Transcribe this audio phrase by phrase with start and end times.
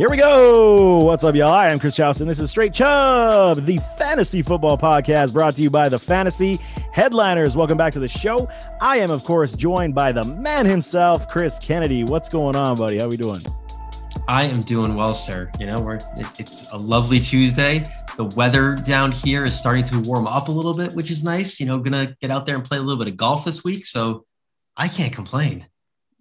[0.00, 0.96] Here we go.
[0.96, 1.52] What's up, y'all?
[1.52, 2.26] I am Chris Chouston.
[2.26, 6.58] This is Straight Chubb, the fantasy football podcast brought to you by the Fantasy
[6.90, 7.54] Headliners.
[7.54, 8.48] Welcome back to the show.
[8.80, 12.02] I am, of course, joined by the man himself, Chris Kennedy.
[12.02, 12.96] What's going on, buddy?
[12.96, 13.42] How are we doing?
[14.26, 15.52] I am doing well, sir.
[15.60, 17.84] You know, we're it, it's a lovely Tuesday.
[18.16, 21.60] The weather down here is starting to warm up a little bit, which is nice.
[21.60, 23.84] You know, gonna get out there and play a little bit of golf this week,
[23.84, 24.24] so
[24.78, 25.66] I can't complain.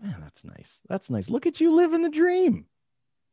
[0.04, 0.82] Man, that's nice.
[0.90, 1.30] That's nice.
[1.30, 2.66] Look at you living the dream.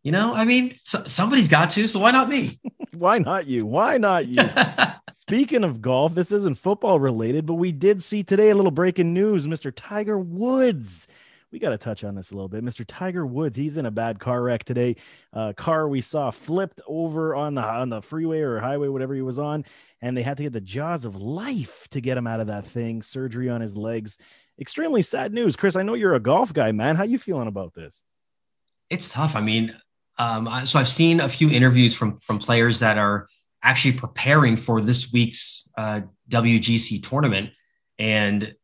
[0.06, 2.60] You know, I mean, so, somebody's got to, so why not me?
[2.96, 3.66] why not you?
[3.66, 4.40] Why not you?
[5.10, 9.12] Speaking of golf, this isn't football related, but we did see today a little breaking
[9.12, 9.48] news.
[9.48, 9.72] Mr.
[9.74, 11.08] Tiger Woods.
[11.50, 12.64] We got to touch on this a little bit.
[12.64, 12.84] Mr.
[12.86, 14.94] Tiger Woods, he's in a bad car wreck today.
[15.32, 19.22] Uh, car we saw flipped over on the on the freeway or highway, whatever he
[19.22, 19.64] was on,
[20.00, 22.64] and they had to get the jaws of life to get him out of that
[22.64, 23.02] thing.
[23.02, 24.18] Surgery on his legs.
[24.60, 25.74] Extremely sad news, Chris.
[25.74, 26.94] I know you're a golf guy, man.
[26.94, 28.04] How you feeling about this?
[28.88, 29.34] It's tough.
[29.34, 29.74] I mean,
[30.18, 33.28] um, so I've seen a few interviews from from players that are
[33.62, 37.50] actually preparing for this week's uh, WGC tournament,
[37.98, 38.54] and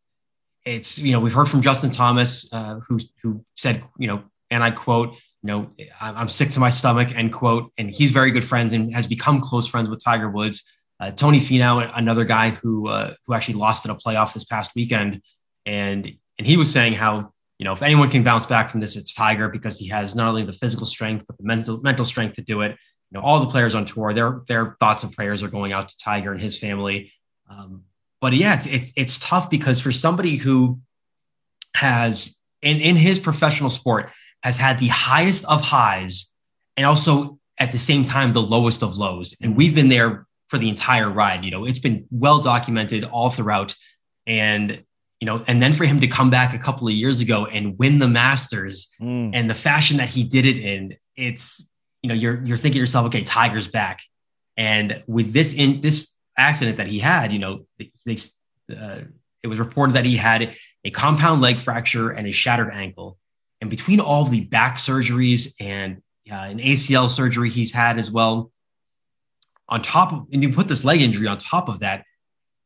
[0.65, 4.63] it's you know we've heard from Justin Thomas uh, who who said you know and
[4.63, 8.45] I quote you know I'm sick to my stomach end quote, and he's very good
[8.45, 10.65] friends and has become close friends with Tiger Woods.
[11.01, 14.71] Uh, Tony Finau, another guy who uh, who actually lost in a playoff this past
[14.75, 15.21] weekend,
[15.67, 17.32] and and he was saying how
[17.63, 20.27] you know, if anyone can bounce back from this, it's Tiger because he has not
[20.27, 22.73] only the physical strength but the mental mental strength to do it.
[22.73, 25.89] You know, all the players on tour, their their thoughts and prayers are going out
[25.89, 27.13] to Tiger and his family.
[27.49, 27.85] Um,
[28.21, 30.81] but yeah, it's, it's it's tough because for somebody who
[31.77, 34.11] has in in his professional sport
[34.43, 36.35] has had the highest of highs
[36.77, 40.59] and also at the same time the lowest of lows, and we've been there for
[40.59, 41.45] the entire ride.
[41.45, 43.77] You know, it's been well documented all throughout,
[44.27, 44.83] and
[45.23, 47.79] you know, and then for him to come back a couple of years ago and
[47.79, 49.31] win the Masters mm.
[49.33, 51.71] and the fashion that he did it in, it's
[52.03, 54.01] you know, you're you're thinking to yourself, okay, Tiger's back,
[54.57, 57.67] and with this in this accident that he had, you know,
[58.05, 58.17] they,
[58.77, 59.03] uh,
[59.45, 63.17] it was reported that he had a compound leg fracture and a shattered ankle,
[63.61, 66.03] and between all the back surgeries and
[66.33, 68.51] uh, an ACL surgery he's had as well,
[69.69, 72.05] on top of and you put this leg injury on top of that,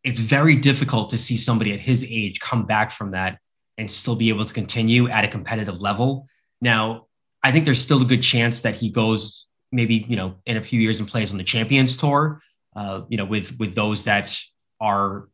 [0.06, 3.40] it's very difficult to see somebody at his age come back from that
[3.76, 6.28] and still be able to continue at a competitive level.
[6.60, 7.08] Now,
[7.42, 10.62] I think there's still a good chance that he goes maybe, you know, in a
[10.62, 12.40] few years and plays on the Champions Tour,
[12.76, 14.38] uh, you know, with with those that
[14.80, 15.28] are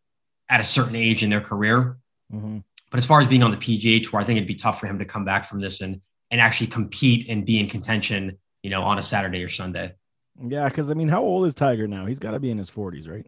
[0.48, 1.98] at a certain age in their career.
[2.32, 2.58] Mm-hmm.
[2.90, 4.86] But as far as being on the PGA Tour, I think it'd be tough for
[4.86, 6.00] him to come back from this and
[6.30, 9.92] and actually compete and be in contention, you know, on a Saturday or Sunday.
[10.42, 12.06] Yeah, because I mean, how old is Tiger now?
[12.06, 13.26] He's got to be in his 40s, right?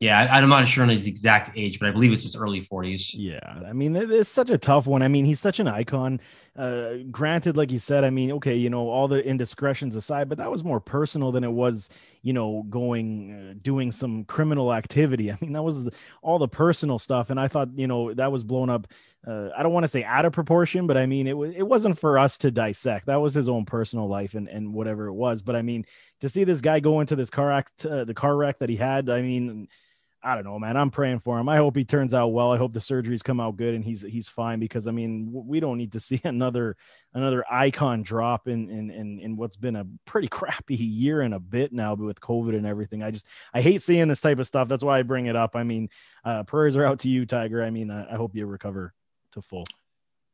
[0.00, 2.62] Yeah, I, am not sure on his exact age, but I believe it's his early
[2.62, 3.10] 40s.
[3.14, 5.02] Yeah, I mean, it's such a tough one.
[5.02, 6.20] I mean, he's such an icon.
[6.56, 10.38] Uh, granted, like you said, I mean, okay, you know, all the indiscretions aside, but
[10.38, 11.88] that was more personal than it was,
[12.22, 15.32] you know, going uh, doing some criminal activity.
[15.32, 18.30] I mean, that was the, all the personal stuff, and I thought, you know, that
[18.30, 18.86] was blown up.
[19.26, 21.66] Uh, I don't want to say out of proportion, but I mean, it was it
[21.66, 23.06] wasn't for us to dissect.
[23.06, 25.42] That was his own personal life and and whatever it was.
[25.42, 25.86] But I mean,
[26.20, 28.76] to see this guy go into this car act, uh, the car wreck that he
[28.76, 29.66] had, I mean
[30.24, 30.76] I don't know, man.
[30.78, 31.50] I'm praying for him.
[31.50, 32.50] I hope he turns out well.
[32.50, 35.60] I hope the surgeries come out good and he's he's fine because I mean we
[35.60, 36.76] don't need to see another
[37.12, 41.38] another icon drop in in in, in what's been a pretty crappy year and a
[41.38, 43.02] bit now with COVID and everything.
[43.02, 44.66] I just I hate seeing this type of stuff.
[44.66, 45.54] That's why I bring it up.
[45.56, 45.90] I mean,
[46.24, 47.62] uh, prayers are out to you, Tiger.
[47.62, 48.94] I mean, I, I hope you recover
[49.32, 49.64] to full.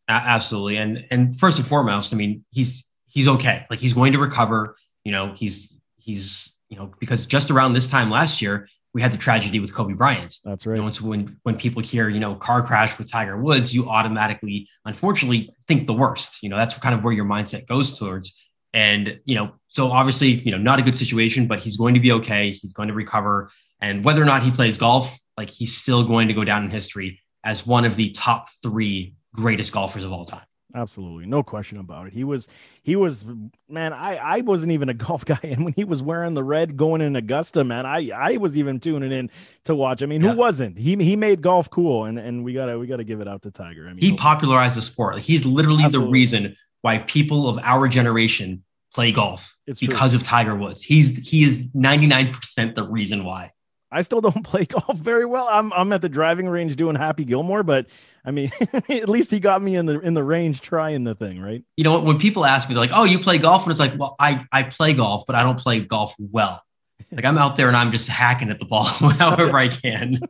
[0.09, 3.67] Absolutely, and and first and foremost, I mean he's he's okay.
[3.69, 4.77] Like he's going to recover.
[5.05, 9.13] You know, he's he's you know because just around this time last year we had
[9.13, 10.37] the tragedy with Kobe Bryant.
[10.45, 10.77] That's right.
[10.77, 13.89] You know, so when when people hear you know car crash with Tiger Woods, you
[13.89, 16.43] automatically, unfortunately, think the worst.
[16.43, 18.37] You know, that's kind of where your mindset goes towards.
[18.73, 22.01] And you know, so obviously, you know, not a good situation, but he's going to
[22.01, 22.51] be okay.
[22.51, 26.29] He's going to recover, and whether or not he plays golf, like he's still going
[26.29, 30.25] to go down in history as one of the top three greatest golfers of all
[30.25, 30.45] time.
[30.75, 32.13] Absolutely, no question about it.
[32.13, 32.49] He was,
[32.83, 33.25] he was,
[33.69, 33.93] man.
[33.93, 37.01] I, I wasn't even a golf guy, and when he was wearing the red going
[37.01, 39.31] in Augusta, man, I, I was even tuning in
[39.65, 40.03] to watch.
[40.03, 40.31] I mean, yeah.
[40.31, 40.79] who wasn't?
[40.79, 43.51] He, he made golf cool, and and we gotta, we gotta give it out to
[43.51, 43.87] Tiger.
[43.87, 45.17] I mean, he popularized the sport.
[45.17, 46.07] Like, he's literally absolutely.
[46.07, 48.65] the reason why people of our generation
[48.95, 49.57] play golf.
[49.67, 50.21] It's because true.
[50.21, 50.83] of Tiger Woods.
[50.83, 53.53] He's, he is ninety nine percent the reason why.
[53.93, 55.49] I still don't play golf very well.
[55.51, 57.87] I'm I'm at the driving range doing Happy Gilmore, but
[58.25, 58.51] I mean,
[58.89, 61.63] at least he got me in the in the range trying the thing, right?
[61.77, 63.99] You know, when people ask me, they're like, "Oh, you play golf?" and it's like,
[63.99, 66.63] "Well, I I play golf, but I don't play golf well."
[67.13, 70.21] Like I'm out there and I'm just hacking at the ball however I can.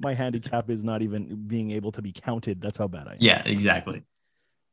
[0.00, 2.60] My handicap is not even being able to be counted.
[2.60, 3.18] That's how bad I am.
[3.20, 4.04] Yeah, exactly.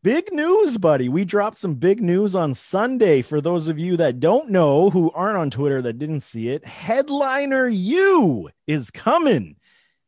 [0.03, 1.09] Big news, buddy.
[1.09, 3.23] We dropped some big news on Sunday.
[3.23, 6.63] For those of you that don't know, who aren't on Twitter that didn't see it,
[6.63, 9.55] Headliner U is coming.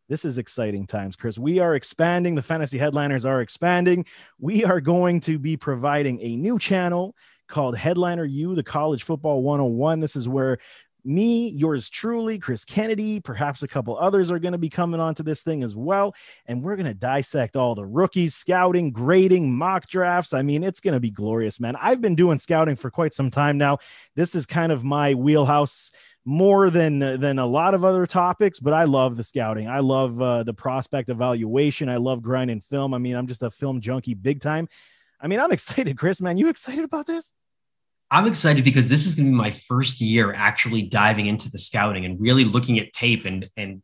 [0.07, 1.39] This is exciting times, Chris.
[1.39, 2.35] We are expanding.
[2.35, 4.05] The fantasy headliners are expanding.
[4.39, 7.15] We are going to be providing a new channel
[7.47, 10.01] called Headliner U, the College Football 101.
[10.01, 10.59] This is where
[11.09, 15.23] me, yours truly, Chris Kennedy, perhaps a couple others are going to be coming onto
[15.23, 16.13] this thing as well.
[16.45, 20.33] And we're going to dissect all the rookies, scouting, grading, mock drafts.
[20.33, 21.75] I mean, it's going to be glorious, man.
[21.75, 23.79] I've been doing scouting for quite some time now.
[24.15, 25.91] This is kind of my wheelhouse
[26.25, 30.21] more than than a lot of other topics but i love the scouting i love
[30.21, 34.13] uh, the prospect evaluation i love grinding film i mean i'm just a film junkie
[34.13, 34.67] big time
[35.21, 37.33] i mean i'm excited chris man you excited about this
[38.11, 41.57] I'm excited because this is going to be my first year actually diving into the
[41.57, 43.81] scouting and really looking at tape and and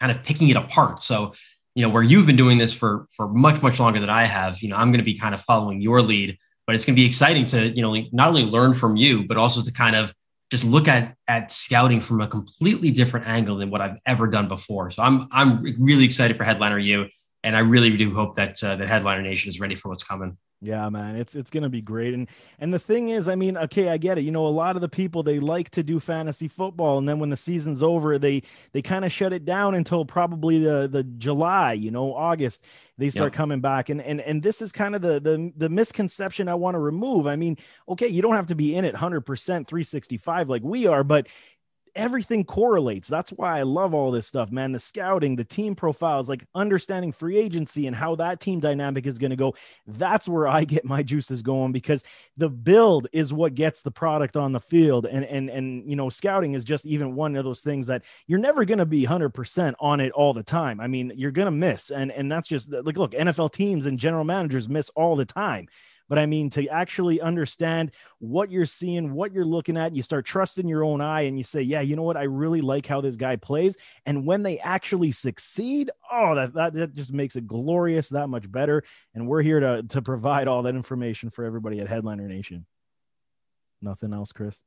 [0.00, 1.02] kind of picking it apart.
[1.02, 1.34] So,
[1.74, 4.62] you know, where you've been doing this for for much much longer than I have,
[4.62, 7.00] you know, I'm going to be kind of following your lead, but it's going to
[7.00, 10.12] be exciting to, you know, not only learn from you, but also to kind of
[10.50, 14.48] just look at at scouting from a completely different angle than what I've ever done
[14.48, 14.90] before.
[14.90, 17.06] So I'm I'm really excited for Headliner U,
[17.44, 20.38] and I really do hope that uh, that Headliner Nation is ready for what's coming.
[20.60, 22.14] Yeah, man, it's it's gonna be great.
[22.14, 22.28] And
[22.58, 24.22] and the thing is, I mean, okay, I get it.
[24.22, 27.20] You know, a lot of the people they like to do fantasy football, and then
[27.20, 31.04] when the season's over, they they kind of shut it down until probably the the
[31.04, 32.64] July, you know, August.
[32.96, 36.48] They start coming back, and and and this is kind of the the the misconception
[36.48, 37.28] I want to remove.
[37.28, 37.56] I mean,
[37.88, 41.28] okay, you don't have to be in it 100 percent 365 like we are, but
[41.98, 43.08] everything correlates.
[43.08, 44.70] That's why I love all this stuff, man.
[44.70, 49.18] The scouting, the team profiles, like understanding free agency and how that team dynamic is
[49.18, 49.54] going to go.
[49.86, 52.04] That's where I get my juices going because
[52.36, 55.04] the build is what gets the product on the field.
[55.04, 58.38] And and and you know, scouting is just even one of those things that you're
[58.38, 60.80] never going to be 100% on it all the time.
[60.80, 61.90] I mean, you're going to miss.
[61.90, 65.66] And and that's just like look, NFL teams and general managers miss all the time
[66.08, 70.24] but I mean, to actually understand what you're seeing, what you're looking at, you start
[70.24, 72.16] trusting your own eye and you say, yeah, you know what?
[72.16, 73.76] I really like how this guy plays.
[74.06, 78.50] And when they actually succeed, oh, that, that, that just makes it glorious that much
[78.50, 78.84] better.
[79.14, 82.66] And we're here to, to provide all that information for everybody at Headliner Nation.
[83.82, 84.58] Nothing else, Chris?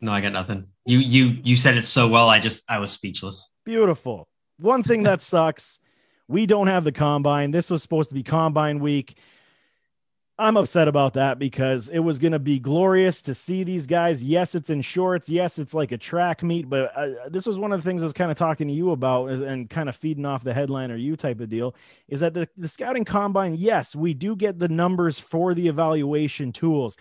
[0.00, 0.68] No, I got nothing.
[0.84, 2.28] You you you said it so well.
[2.28, 3.52] I just I was speechless.
[3.64, 4.28] Beautiful.
[4.58, 5.78] One thing that sucks,
[6.26, 7.52] we don't have the combine.
[7.52, 9.16] This was supposed to be combine week.
[10.38, 14.24] I'm upset about that because it was going to be glorious to see these guys.
[14.24, 15.28] Yes, it's in shorts.
[15.28, 18.06] Yes, it's like a track meet, but uh, this was one of the things I
[18.06, 21.16] was kind of talking to you about and kind of feeding off the headliner you
[21.16, 21.76] type of deal
[22.08, 26.50] is that the, the scouting combine, yes, we do get the numbers for the evaluation
[26.50, 26.96] tools,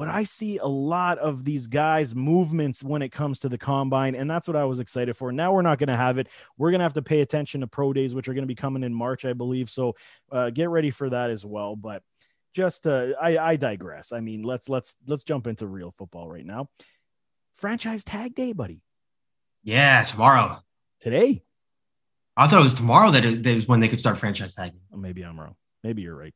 [0.00, 4.14] but I see a lot of these guys' movements when it comes to the combine,
[4.14, 5.30] and that's what I was excited for.
[5.30, 6.28] Now we're not going to have it.
[6.56, 8.54] We're going to have to pay attention to pro days, which are going to be
[8.54, 9.68] coming in March, I believe.
[9.68, 9.96] So
[10.32, 11.76] uh, get ready for that as well.
[11.76, 12.02] But
[12.52, 14.12] just uh, I, I digress.
[14.12, 16.68] I mean, let's let's let's jump into real football right now.
[17.54, 18.82] Franchise tag day, buddy.
[19.62, 20.58] Yeah, tomorrow.
[21.00, 21.42] Today.
[22.36, 24.80] I thought it was tomorrow that it, that was when they could start franchise tagging.
[24.92, 25.56] Oh, maybe I'm wrong.
[25.84, 26.34] Maybe you're right.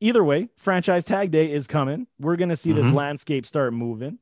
[0.00, 2.06] Either way, franchise tag day is coming.
[2.18, 2.82] We're to see mm-hmm.
[2.82, 4.18] this landscape start moving.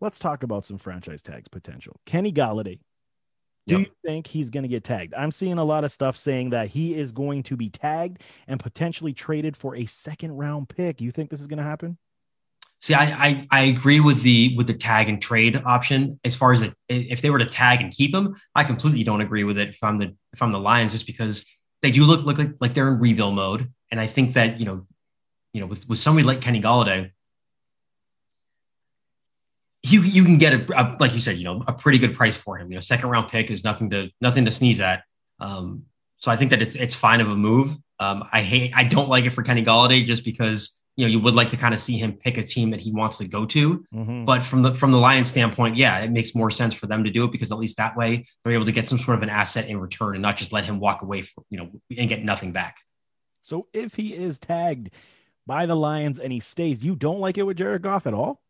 [0.00, 2.00] Let's talk about some franchise tags potential.
[2.06, 2.80] Kenny Golladay
[3.66, 3.86] do yep.
[3.86, 5.14] you think he's going to get tagged?
[5.14, 8.58] I'm seeing a lot of stuff saying that he is going to be tagged and
[8.58, 11.00] potentially traded for a second round pick.
[11.00, 11.98] You think this is going to happen?
[12.80, 16.18] See, I, I, I agree with the with the tag and trade option.
[16.24, 19.20] As far as it, if they were to tag and keep him, I completely don't
[19.20, 19.68] agree with it.
[19.68, 21.46] If I'm the if I'm the Lions, just because
[21.82, 24.66] they do look look like, like they're in rebuild mode, and I think that you
[24.66, 24.86] know,
[25.52, 27.12] you know, with with somebody like Kenny Golladay,
[29.82, 32.36] you you can get a, a, like you said, you know, a pretty good price
[32.36, 32.70] for him.
[32.70, 35.04] You know, second round pick is nothing to nothing to sneeze at.
[35.40, 35.84] Um,
[36.18, 37.76] so I think that it's it's fine of a move.
[37.98, 41.18] Um, I hate I don't like it for Kenny Golladay just because you know you
[41.18, 43.44] would like to kind of see him pick a team that he wants to go
[43.46, 43.84] to.
[43.92, 44.24] Mm-hmm.
[44.24, 47.10] But from the from the Lions standpoint, yeah, it makes more sense for them to
[47.10, 49.30] do it because at least that way they're able to get some sort of an
[49.30, 52.24] asset in return and not just let him walk away, for, you know, and get
[52.24, 52.76] nothing back.
[53.40, 54.90] So if he is tagged
[55.46, 58.41] by the Lions and he stays, you don't like it with Jared Goff at all?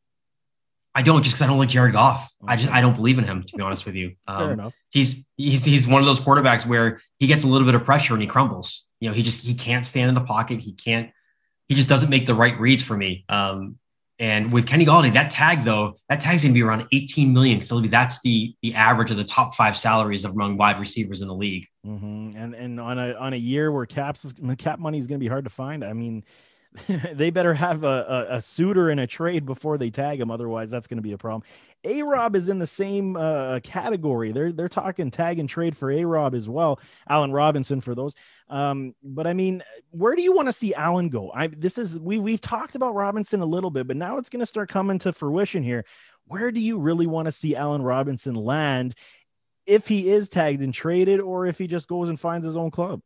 [0.94, 2.32] I don't just because I don't like Jared Goff.
[2.46, 4.14] I just I don't believe in him to be honest with you.
[4.26, 4.74] Um, Fair enough.
[4.90, 8.12] He's he's he's one of those quarterbacks where he gets a little bit of pressure
[8.12, 8.88] and he crumbles.
[9.00, 10.60] You know, he just he can't stand in the pocket.
[10.60, 11.10] He can't.
[11.68, 13.24] He just doesn't make the right reads for me.
[13.28, 13.78] Um,
[14.18, 17.62] and with Kenny Golladay, that tag though, that tag's gonna be around 18 million.
[17.62, 21.34] Still, that's the the average of the top five salaries among wide receivers in the
[21.34, 21.66] league.
[21.86, 22.36] Mm-hmm.
[22.36, 25.44] And and on a on a year where caps cap money is gonna be hard
[25.44, 25.82] to find.
[25.82, 26.22] I mean,
[27.12, 27.86] they better have a,
[28.30, 30.30] a, a, suitor in a trade before they tag him.
[30.30, 31.42] Otherwise, that's going to be a problem.
[31.84, 34.32] A Rob is in the same uh, category.
[34.32, 36.80] They're they're talking tag and trade for A Rob as well.
[37.06, 38.14] Allen Robinson for those.
[38.48, 41.30] Um, but I mean, where do you want to see Allen go?
[41.34, 44.40] I this is we we've talked about Robinson a little bit, but now it's going
[44.40, 45.84] to start coming to fruition here.
[46.24, 48.94] Where do you really want to see Allen Robinson land
[49.66, 52.70] if he is tagged and traded, or if he just goes and finds his own
[52.70, 53.02] club?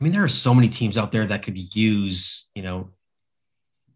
[0.00, 2.90] I mean, there are so many teams out there that could use, you know,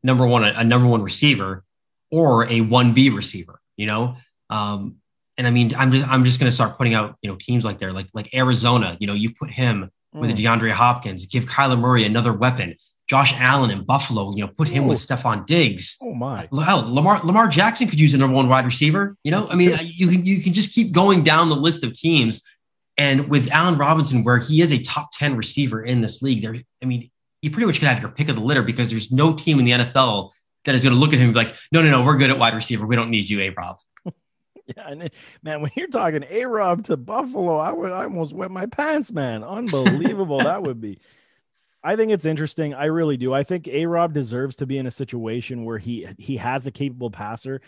[0.03, 1.65] number one, a, a number one receiver
[2.11, 4.17] or a one B receiver, you know?
[4.51, 4.97] Um,
[5.39, 7.65] and I mean, I'm just, I'm just going to start putting out, you know, teams
[7.65, 10.21] like there, like, like Arizona, you know, you put him mm.
[10.21, 12.75] with DeAndre Hopkins, give Kyler Murray another weapon.
[13.09, 14.89] Josh Allen in Buffalo, you know, put him Ooh.
[14.89, 15.97] with Stefon Diggs.
[16.01, 16.49] Oh my!
[16.65, 19.15] Hell, Lamar Lamar Jackson could use a number one wide receiver.
[19.25, 21.93] You know, I mean, you can you can just keep going down the list of
[21.93, 22.41] teams
[22.97, 26.57] and with Allen Robinson, where he is a top 10 receiver in this league, there,
[26.83, 27.11] I mean,
[27.43, 29.65] you pretty much can have your pick of the litter because there's no team in
[29.65, 30.31] the NFL
[30.65, 32.31] that is going to look at him and be like, no, no, no, we're good
[32.31, 32.87] at wide receiver.
[32.87, 33.77] We don't need you, A Rob.
[34.05, 35.11] yeah, and
[35.43, 39.13] man, when you're talking A Rob to Buffalo, I would I almost wet my pants,
[39.13, 39.43] man.
[39.43, 41.01] Unbelievable that would be.
[41.83, 42.73] I think it's interesting.
[42.73, 43.35] I really do.
[43.35, 46.71] I think A Rob deserves to be in a situation where he he has a
[46.71, 47.61] capable passer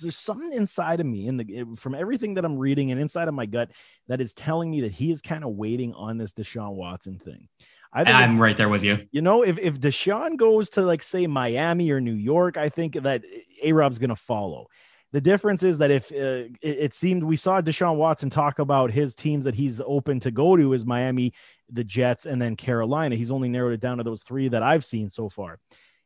[0.00, 3.34] there's something inside of me in the from everything that I'm reading and inside of
[3.34, 3.70] my gut
[4.08, 7.48] that is telling me that he is kind of waiting on this Deshaun Watson thing.
[7.92, 9.06] I am right there with you.
[9.12, 12.94] You know, if if Deshaun goes to like say Miami or New York, I think
[12.94, 13.22] that
[13.62, 14.66] A Rob's going to follow.
[15.12, 18.90] The difference is that if uh, it, it, seemed we saw Deshaun Watson talk about
[18.90, 21.32] his teams that he's open to go to is Miami,
[21.70, 23.14] the Jets, and then Carolina.
[23.14, 25.60] He's only narrowed it down to those three that I've seen so far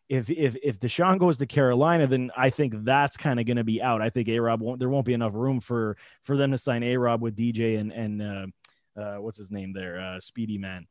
[0.09, 3.65] if if if Deshaun goes to Carolina, then I think that's kind of going to
[3.65, 4.01] be out.
[4.01, 4.79] I think A Rob won't.
[4.79, 7.93] There won't be enough room for for them to sign A Rob with DJ and
[7.93, 10.87] and uh, uh, what's his name there, uh, Speedy Man.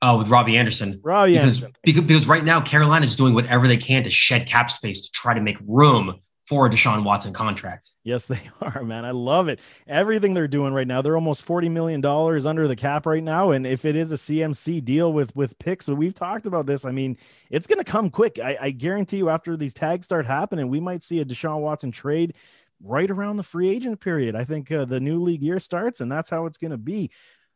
[0.00, 1.00] Oh, with Robbie Anderson.
[1.02, 1.72] Robbie because, Anderson.
[1.82, 5.12] Because, because right now Carolina is doing whatever they can to shed cap space to
[5.12, 7.90] try to make room for a Deshaun Watson contract.
[8.04, 9.04] Yes, they are, man.
[9.04, 9.60] I love it.
[9.86, 12.04] Everything they're doing right now, they're almost $40 million
[12.46, 13.50] under the cap right now.
[13.50, 16.86] And if it is a CMC deal with with picks, so we've talked about this.
[16.86, 17.18] I mean,
[17.50, 18.38] it's gonna come quick.
[18.38, 21.90] I, I guarantee you after these tags start happening, we might see a Deshaun Watson
[21.90, 22.34] trade
[22.82, 24.34] right around the free agent period.
[24.34, 27.10] I think uh, the new league year starts, and that's how it's gonna be.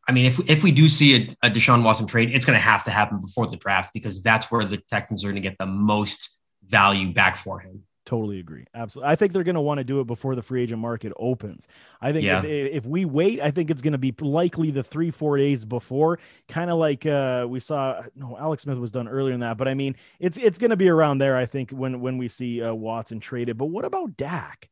[0.06, 2.60] I mean, if if we do see a, a Deshaun Watson trade, it's going to
[2.60, 5.58] have to happen before the draft because that's where the Texans are going to get
[5.58, 6.28] the most
[6.66, 7.84] value back for him.
[8.04, 8.64] Totally agree.
[8.74, 9.12] Absolutely.
[9.12, 11.68] I think they're going to want to do it before the free agent market opens.
[12.00, 12.40] I think yeah.
[12.44, 15.64] if, if we wait, I think it's going to be likely the three, four days
[15.64, 16.18] before,
[16.48, 18.02] kind of like uh, we saw.
[18.16, 20.76] No, Alex Smith was done earlier than that, but I mean, it's it's going to
[20.76, 21.36] be around there.
[21.36, 23.56] I think when when we see uh, Watson traded.
[23.56, 24.68] But what about Dak?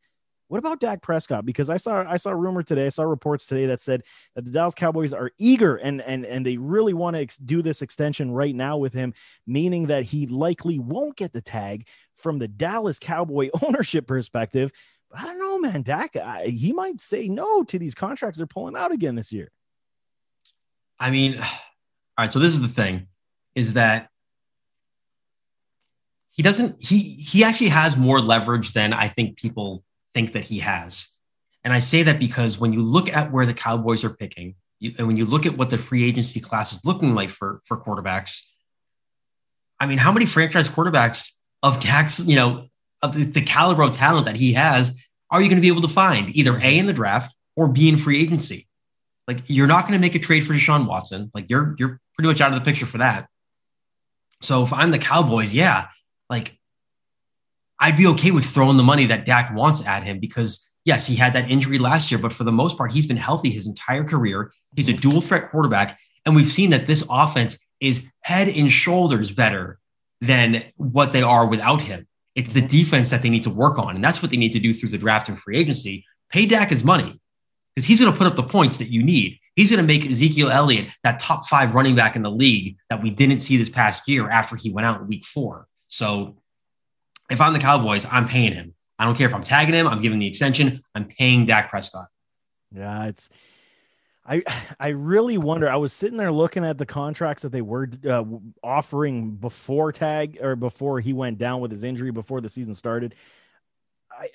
[0.51, 1.47] What about Dak Prescott?
[1.47, 4.03] Because I saw I saw a rumor today, I saw reports today that said
[4.35, 7.63] that the Dallas Cowboys are eager and and and they really want to ex- do
[7.63, 9.15] this extension right now with him,
[9.47, 14.73] meaning that he likely won't get the tag from the Dallas Cowboy ownership perspective.
[15.09, 15.83] But I don't know, man.
[15.83, 19.53] Dak, I, he might say no to these contracts they're pulling out again this year.
[20.99, 21.47] I mean, all
[22.19, 22.33] right.
[22.33, 23.07] So this is the thing:
[23.55, 24.09] is that
[26.33, 30.61] he doesn't he he actually has more leverage than I think people think that he
[30.61, 31.09] has.
[31.65, 34.95] And I say that because when you look at where the Cowboys are picking, you,
[34.99, 37.77] and when you look at what the free agency class is looking like for for
[37.77, 38.43] quarterbacks,
[39.79, 42.67] I mean, how many franchise quarterbacks of tax, you know,
[43.03, 44.99] of the, the caliber of talent that he has,
[45.31, 47.89] are you going to be able to find either A in the draft or B
[47.89, 48.69] in free agency?
[49.29, 51.31] Like you're not going to make a trade for Deshaun Watson.
[51.35, 53.29] Like you're you're pretty much out of the picture for that.
[54.43, 55.89] So if I'm the Cowboys, yeah,
[56.29, 56.59] like
[57.81, 61.17] I'd be okay with throwing the money that Dak wants at him because yes, he
[61.17, 64.05] had that injury last year, but for the most part, he's been healthy his entire
[64.05, 64.53] career.
[64.77, 65.01] He's a mhm.
[65.01, 65.99] dual threat quarterback.
[66.25, 69.79] And we've seen that this offense is head and shoulders better
[70.21, 72.07] than what they are without him.
[72.35, 72.69] It's the mhm.
[72.69, 73.95] defense that they need to work on.
[73.95, 76.05] And that's what they need to do through the draft and free agency.
[76.31, 77.21] Pay Dak his money
[77.75, 79.39] because he's going to put up the points that you need.
[79.57, 83.03] He's going to make Ezekiel Elliott that top five running back in the league that
[83.03, 85.67] we didn't see this past year after he went out in week four.
[85.89, 86.37] So
[87.31, 88.75] if I'm the Cowboys, I'm paying him.
[88.99, 92.09] I don't care if I'm tagging him, I'm giving the extension, I'm paying Dak Prescott.
[92.73, 93.29] Yeah, it's
[94.27, 94.43] I
[94.79, 95.69] I really wonder.
[95.69, 98.25] I was sitting there looking at the contracts that they were uh,
[98.63, 103.15] offering before tag or before he went down with his injury before the season started.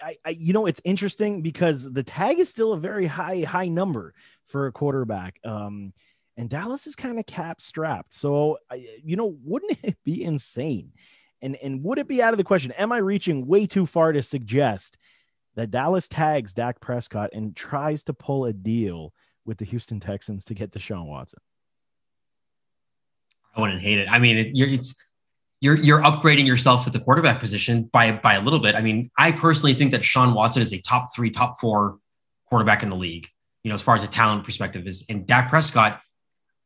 [0.01, 3.67] I, I, you know, it's interesting because the tag is still a very high, high
[3.67, 4.15] number
[4.47, 5.39] for a quarterback.
[5.43, 5.93] Um,
[6.37, 8.13] and Dallas is kind of cap strapped.
[8.13, 8.57] So,
[9.03, 10.93] you know, wouldn't it be insane
[11.41, 12.71] and and would it be out of the question?
[12.73, 14.97] Am I reaching way too far to suggest
[15.55, 19.13] that Dallas tags Dak Prescott and tries to pull a deal
[19.45, 21.39] with the Houston Texans to get Deshaun Watson?
[23.55, 24.11] I wouldn't hate it.
[24.11, 24.95] I mean, it, you're, it's
[25.61, 28.75] you're you're upgrading yourself at the quarterback position by by a little bit.
[28.75, 31.97] I mean, I personally think that Sean Watson is a top three, top four
[32.49, 33.27] quarterback in the league.
[33.63, 36.01] You know, as far as a talent perspective is, and Dak Prescott,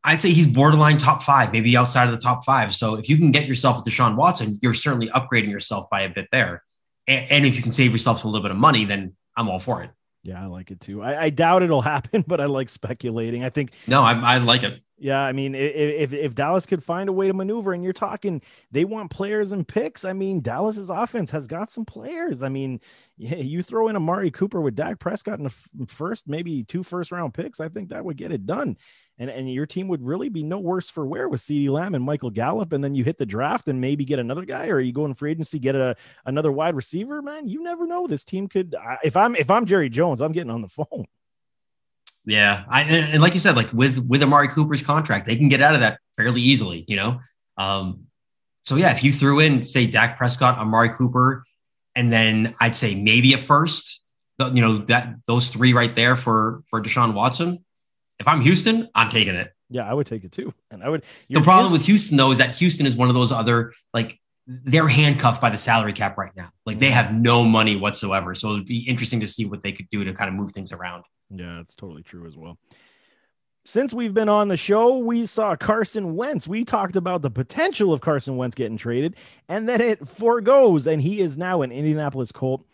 [0.04, 2.74] I'd say he's borderline top five, maybe outside of the top five.
[2.74, 6.10] So if you can get yourself with Deshaun Watson, you're certainly upgrading yourself by a
[6.10, 6.64] bit there.
[7.08, 9.60] And, and if you can save yourself a little bit of money, then I'm all
[9.60, 9.92] for it.
[10.24, 11.02] Yeah, I like it too.
[11.02, 13.44] I, I doubt it'll happen, but I like speculating.
[13.44, 14.82] I think no, I, I like it.
[15.02, 18.42] Yeah, I mean, if if Dallas could find a way to maneuver, and you're talking,
[18.70, 20.04] they want players and picks.
[20.04, 22.44] I mean, Dallas's offense has got some players.
[22.44, 22.82] I mean,
[23.18, 27.34] you throw in Amari Cooper with Dak Prescott in the first, maybe two first round
[27.34, 27.62] picks.
[27.62, 28.76] I think that would get it done,
[29.20, 32.04] and and your team would really be no worse for wear with CeeDee Lamb and
[32.04, 34.94] Michael Gallup, and then you hit the draft and maybe get another guy, or you
[34.94, 35.96] go in free agency get a
[36.26, 37.22] another wide receiver.
[37.22, 38.08] Man, you never know.
[38.08, 38.74] This team could.
[39.04, 41.06] If I'm if I'm Jerry Jones, I'm getting on the phone.
[42.26, 45.62] Yeah, I and like you said, like with with Amari Cooper's contract, they can get
[45.62, 46.86] out of that fairly easily.
[46.88, 47.20] You know,
[47.58, 48.06] um,
[48.66, 51.44] so yeah, if you threw in say Dak Prescott, Amari Cooper,
[51.96, 54.02] and then I'd say maybe a first,
[54.40, 57.66] you know that those three right there for for Deshaun Watson.
[58.20, 59.52] If I'm Houston, I'm taking it.
[59.70, 60.54] Yeah, I would take it too.
[60.72, 61.04] And I would.
[61.30, 64.88] The problem with Houston though is that Houston is one of those other like they're
[64.88, 66.50] handcuffed by the salary cap right now.
[66.66, 68.34] Like they have no money whatsoever.
[68.34, 70.72] So it'd be interesting to see what they could do to kind of move things
[70.72, 71.04] around.
[71.30, 72.58] Yeah, that's totally true as well.
[73.66, 76.48] Since we've been on the show, we saw Carson Wentz.
[76.48, 79.16] We talked about the potential of Carson Wentz getting traded,
[79.48, 82.66] and then it foregoes, and he is now an Indianapolis Colt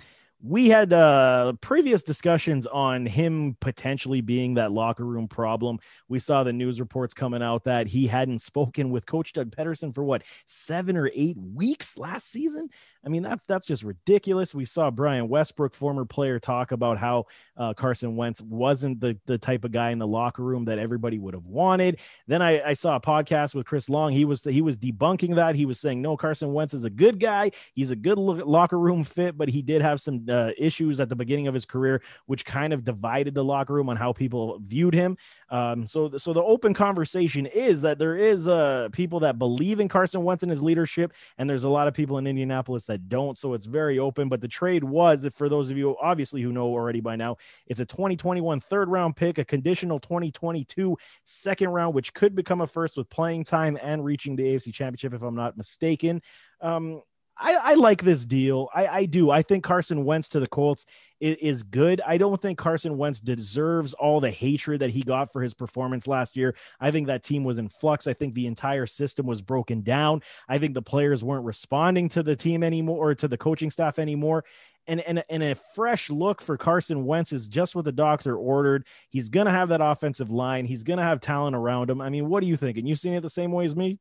[0.48, 5.80] we had uh, previous discussions on him potentially being that locker room problem.
[6.08, 9.94] We saw the news reports coming out that he hadn't spoken with Coach Doug Pederson
[9.94, 12.70] for what seven or eight weeks last season.
[13.04, 14.54] I mean, that's that's just ridiculous.
[14.54, 17.26] We saw Brian Westbrook, former player, talk about how
[17.58, 21.18] uh, Carson Wentz wasn't the the type of guy in the locker room that everybody
[21.18, 22.00] would have wanted.
[22.28, 24.12] Then I, I saw a podcast with Chris Long.
[24.12, 25.56] He was he was debunking that.
[25.56, 27.50] He was saying no, Carson Wentz is a good guy.
[27.74, 30.24] He's a good locker room fit, but he did have some.
[30.30, 33.74] Uh, uh, issues at the beginning of his career, which kind of divided the locker
[33.74, 35.18] room on how people viewed him.
[35.50, 39.88] Um, so, so the open conversation is that there is uh, people that believe in
[39.88, 43.38] Carson Wentz and his leadership, and there's a lot of people in Indianapolis that don't.
[43.38, 44.30] So it's very open.
[44.30, 47.80] But the trade was, for those of you obviously who know already by now, it's
[47.80, 52.98] a 2021 third round pick, a conditional 2022 second round, which could become a first
[52.98, 56.22] with playing time and reaching the AFC Championship, if I'm not mistaken.
[56.62, 57.02] Um,
[57.38, 58.70] I, I, like this deal.
[58.74, 59.30] I, I, do.
[59.30, 60.86] I think Carson Wentz to the Colts
[61.20, 62.02] is, is, good.
[62.06, 66.08] I don't think Carson Wentz deserves all the hatred that he got for his performance
[66.08, 66.56] last year.
[66.80, 68.08] I think that team was in flux.
[68.08, 70.22] I think the entire system was broken down.
[70.48, 74.00] I think the players weren't responding to the team anymore or to the coaching staff
[74.00, 74.46] anymore.
[74.88, 78.86] And, and, and a fresh look for Carson Wentz is just what the doctor ordered.
[79.10, 80.66] He's going to have that offensive line.
[80.66, 82.00] He's going to have talent around him.
[82.02, 82.86] I mean, what are you thinking?
[82.86, 84.00] You seen it the same way as me?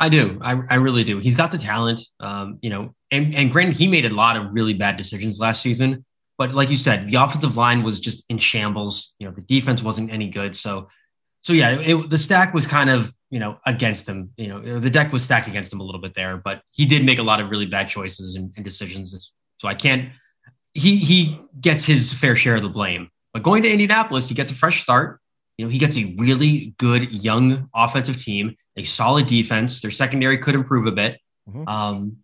[0.00, 0.38] I do.
[0.40, 1.18] I, I really do.
[1.18, 2.00] He's got the talent.
[2.20, 5.60] Um, you know, and, and granted, he made a lot of really bad decisions last
[5.60, 6.06] season.
[6.38, 9.14] But like you said, the offensive line was just in shambles.
[9.18, 10.56] You know, the defense wasn't any good.
[10.56, 10.88] So,
[11.42, 14.30] so yeah, it, the stack was kind of you know against him.
[14.38, 16.38] You know, the deck was stacked against him a little bit there.
[16.38, 19.32] But he did make a lot of really bad choices and, and decisions.
[19.58, 20.08] So I can't.
[20.72, 23.10] He he gets his fair share of the blame.
[23.34, 25.20] But going to Indianapolis, he gets a fresh start.
[25.58, 29.80] You know, he gets a really good young offensive team a solid defense.
[29.80, 31.20] Their secondary could improve a bit.
[31.48, 31.68] Mm-hmm.
[31.68, 32.16] Um,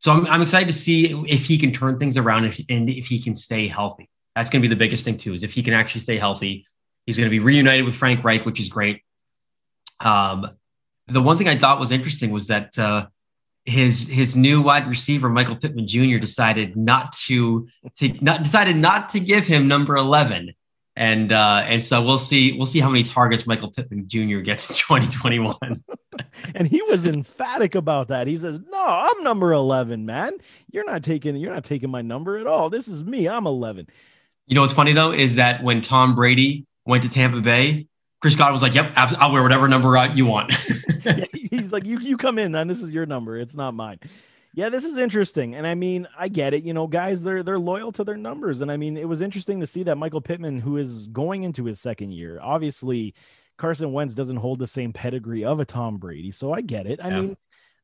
[0.00, 3.06] so I'm, I'm excited to see if he can turn things around and, and if
[3.06, 4.08] he can stay healthy.
[4.34, 5.34] That's going to be the biggest thing too.
[5.34, 6.66] Is if he can actually stay healthy,
[7.06, 9.02] he's going to be reunited with Frank Reich, which is great.
[10.00, 10.50] Um,
[11.08, 13.06] the one thing I thought was interesting was that uh,
[13.64, 16.18] his his new wide receiver Michael Pittman Jr.
[16.18, 20.54] decided not to, to not decided not to give him number eleven
[20.96, 24.40] and uh, and so we'll see we'll see how many targets Michael Pittman Jr.
[24.40, 25.56] gets in 2021.
[26.54, 28.26] and he was emphatic about that.
[28.26, 30.32] He says, "No, I'm number 11, man.
[30.70, 32.70] You're not taking you're not taking my number at all.
[32.70, 33.28] This is me.
[33.28, 33.86] I'm 11."
[34.46, 37.86] You know what's funny though is that when Tom Brady went to Tampa Bay,
[38.20, 40.52] Chris Godwin was like, "Yep, I'll wear whatever number uh, you want."
[41.50, 42.66] he's like, "You you come in, man.
[42.66, 43.38] This is your number.
[43.38, 44.00] It's not mine."
[44.52, 45.54] Yeah, this is interesting.
[45.54, 46.64] And I mean, I get it.
[46.64, 48.60] You know, guys, they're they're loyal to their numbers.
[48.60, 51.64] And I mean, it was interesting to see that Michael Pittman, who is going into
[51.64, 53.14] his second year, obviously
[53.58, 56.32] Carson Wentz doesn't hold the same pedigree of a Tom Brady.
[56.32, 56.98] So I get it.
[57.02, 57.20] I yeah.
[57.20, 57.36] mean,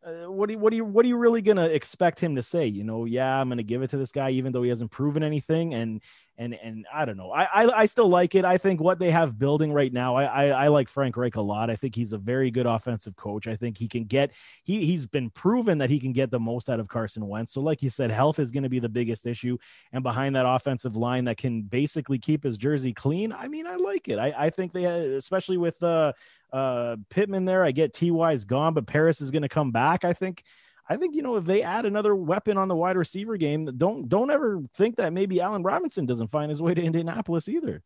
[0.05, 2.43] uh, what do you, what do you what are you really gonna expect him to
[2.43, 2.67] say?
[2.67, 5.23] You know, yeah, I'm gonna give it to this guy even though he hasn't proven
[5.23, 5.75] anything.
[5.75, 6.03] And
[6.39, 7.31] and and I don't know.
[7.31, 8.45] I, I, I still like it.
[8.45, 10.17] I think what they have building right now.
[10.17, 11.71] I, I, I like Frank Reich a lot.
[11.71, 13.47] I think he's a very good offensive coach.
[13.47, 14.33] I think he can get
[14.65, 17.53] he he's been proven that he can get the most out of Carson Wentz.
[17.53, 19.57] So like you said, health is going to be the biggest issue,
[19.93, 23.33] and behind that offensive line that can basically keep his jersey clean.
[23.33, 24.19] I mean, I like it.
[24.19, 26.13] I I think they especially with uh
[26.53, 27.65] uh Pittman there.
[27.65, 30.05] I get Ty's gone, but Paris is going to come back.
[30.05, 30.45] I think
[30.89, 34.09] I think you know if they add another weapon on the wide receiver game, don't
[34.09, 37.83] don't ever think that maybe Allen Robinson doesn't find his way to Indianapolis either.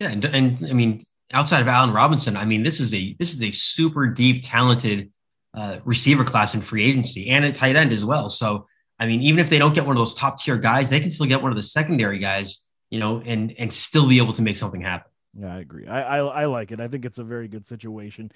[0.00, 1.00] Yeah, and, and I mean,
[1.32, 5.10] outside of Allen Robinson, I mean, this is a this is a super deep, talented
[5.54, 8.30] uh, receiver class in free agency and at tight end as well.
[8.30, 8.66] So,
[8.98, 11.10] I mean, even if they don't get one of those top tier guys, they can
[11.10, 14.42] still get one of the secondary guys, you know, and and still be able to
[14.42, 15.10] make something happen.
[15.34, 15.86] Yeah, I agree.
[15.86, 16.80] I, I, I like it.
[16.80, 18.32] I think it's a very good situation.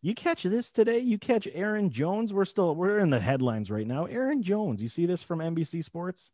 [0.00, 0.98] You catch this today.
[0.98, 2.32] You catch Aaron Jones.
[2.32, 4.04] We're still we're in the headlines right now.
[4.04, 4.82] Aaron Jones.
[4.82, 6.30] You see this from NBC Sports?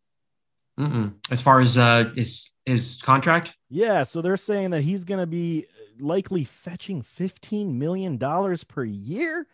[0.79, 1.14] Mm-mm.
[1.31, 4.03] As far as uh, his his contract, yeah.
[4.03, 5.66] So they're saying that he's going to be
[5.98, 9.46] likely fetching fifteen million dollars per year.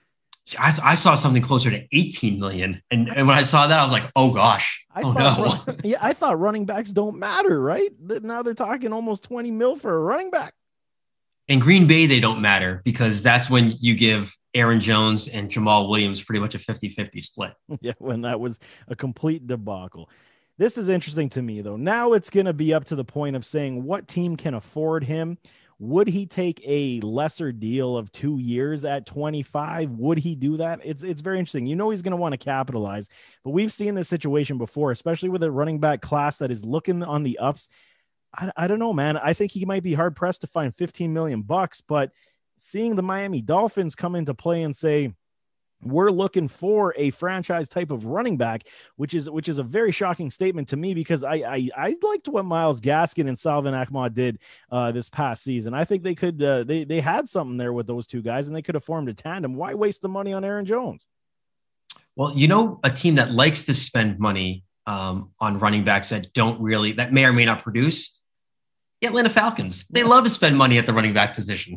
[0.58, 2.82] I, I, saw something closer to 18 million.
[2.90, 4.84] And, and when I saw that, I was like, oh gosh.
[4.92, 5.76] I oh thought, no.
[5.84, 7.90] yeah, I thought running backs don't matter, right?
[8.00, 10.54] Now they're talking almost 20 mil for a running back.
[11.50, 15.88] In Green Bay, they don't matter because that's when you give Aaron Jones and Jamaal
[15.88, 17.54] Williams pretty much a 50 50 split.
[17.80, 20.08] Yeah, when that was a complete debacle.
[20.58, 21.76] This is interesting to me, though.
[21.76, 25.02] Now it's going to be up to the point of saying what team can afford
[25.02, 25.38] him.
[25.80, 29.90] Would he take a lesser deal of two years at 25?
[29.92, 30.80] Would he do that?
[30.84, 31.66] It's it's very interesting.
[31.66, 33.08] You know he's going to want to capitalize,
[33.42, 37.02] but we've seen this situation before, especially with a running back class that is looking
[37.02, 37.68] on the ups.
[38.34, 39.16] I, I don't know, man.
[39.16, 42.12] I think he might be hard pressed to find 15 million bucks, but
[42.58, 45.12] seeing the Miami Dolphins come into play and say,
[45.82, 48.66] we're looking for a franchise type of running back,
[48.96, 52.28] which is which is a very shocking statement to me because I I, I liked
[52.28, 54.38] what Myles Gaskin and Salvon Ahmed did
[54.70, 55.74] uh, this past season.
[55.74, 58.54] I think they could uh, they they had something there with those two guys and
[58.54, 59.54] they could have formed a tandem.
[59.54, 61.06] Why waste the money on Aaron Jones?
[62.16, 66.32] Well, you know, a team that likes to spend money um, on running backs that
[66.34, 68.19] don't really that may or may not produce
[69.00, 69.86] the Atlanta Falcons.
[69.88, 71.76] They love to spend money at the running back position.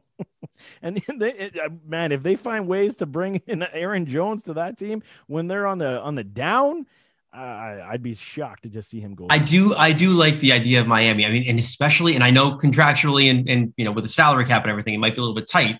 [0.82, 4.54] and they, it, uh, man, if they find ways to bring in Aaron Jones to
[4.54, 6.86] that team when they're on the on the down,
[7.34, 9.26] uh, I'd be shocked to just see him go.
[9.28, 11.26] I do, I do like the idea of Miami.
[11.26, 14.44] I mean, and especially, and I know contractually and and you know with the salary
[14.44, 15.78] cap and everything, it might be a little bit tight.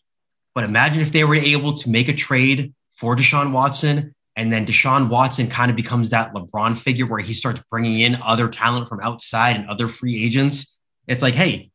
[0.55, 4.65] But imagine if they were able to make a trade for Deshaun Watson and then
[4.65, 8.89] Deshaun Watson kind of becomes that LeBron figure where he starts bringing in other talent
[8.89, 10.79] from outside and other free agents.
[11.09, 11.73] It's like, hey,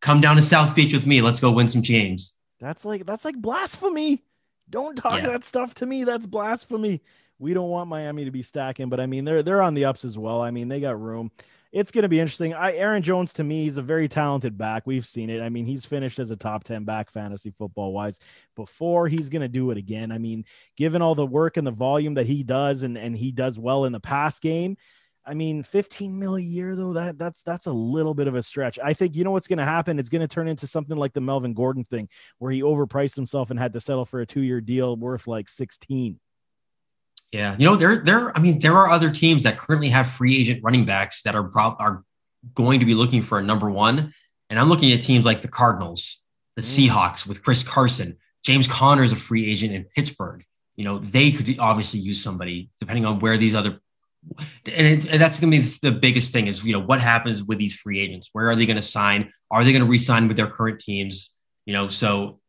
[0.00, 1.20] come down to South Beach with me.
[1.20, 2.34] Let's go win some games.
[2.60, 4.22] That's like that's like blasphemy.
[4.70, 5.26] Don't talk yeah.
[5.26, 6.04] that stuff to me.
[6.04, 7.02] That's blasphemy.
[7.38, 10.06] We don't want Miami to be stacking, but I mean they're they're on the ups
[10.06, 10.40] as well.
[10.40, 11.30] I mean they got room
[11.70, 12.54] it's going to be interesting.
[12.54, 14.86] I Aaron Jones to me, he's a very talented back.
[14.86, 15.42] We've seen it.
[15.42, 18.18] I mean, he's finished as a top 10 back fantasy football wise
[18.56, 19.08] before.
[19.08, 20.10] He's going to do it again.
[20.10, 20.44] I mean,
[20.76, 23.84] given all the work and the volume that he does and and he does well
[23.84, 24.76] in the pass game,
[25.28, 28.42] I mean, 15 mil a year though, that that's that's a little bit of a
[28.42, 28.78] stretch.
[28.82, 29.98] I think you know what's going to happen.
[29.98, 33.50] It's going to turn into something like the Melvin Gordon thing, where he overpriced himself
[33.50, 36.18] and had to settle for a two year deal worth like 16.
[37.32, 40.36] Yeah, you know there there I mean there are other teams that currently have free
[40.38, 42.04] agent running backs that are pro- are
[42.54, 44.14] going to be looking for a number one,
[44.48, 46.24] and I'm looking at teams like the Cardinals,
[46.56, 46.88] the mm.
[46.88, 50.42] Seahawks with Chris Carson, James Conner is a free agent in Pittsburgh.
[50.76, 53.80] You know they could obviously use somebody depending on where these other
[54.66, 57.42] and, it, and that's going to be the biggest thing is you know what happens
[57.42, 58.30] with these free agents?
[58.32, 59.32] Where are they going to sign?
[59.50, 61.34] Are they going to re-sign with their current teams?
[61.66, 62.40] You know so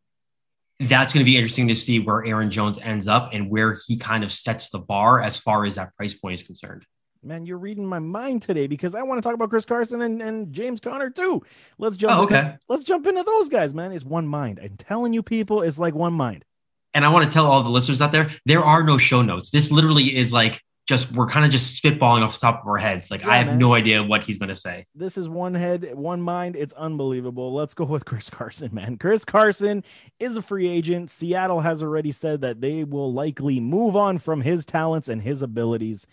[0.79, 3.97] that's going to be interesting to see where Aaron Jones ends up and where he
[3.97, 6.85] kind of sets the bar as far as that price point is concerned.
[7.21, 10.21] Man, you're reading my mind today because I want to talk about Chris Carson and,
[10.21, 11.43] and James Conner too.
[11.77, 12.17] Let's jump.
[12.17, 12.39] Oh, okay.
[12.39, 13.91] Into, let's jump into those guys, man.
[13.91, 14.61] It's one mind.
[14.63, 16.45] I'm telling you, people, it's like one mind.
[16.93, 19.51] And I want to tell all the listeners out there, there are no show notes.
[19.51, 22.77] This literally is like just we're kind of just spitballing off the top of our
[22.77, 23.11] heads.
[23.11, 23.59] Like yeah, I have man.
[23.59, 24.87] no idea what he's going to say.
[24.95, 26.55] This is one head, one mind.
[26.55, 27.53] It's unbelievable.
[27.53, 28.97] Let's go with Chris Carson, man.
[28.97, 29.83] Chris Carson
[30.19, 31.11] is a free agent.
[31.11, 35.43] Seattle has already said that they will likely move on from his talents and his
[35.43, 36.07] abilities.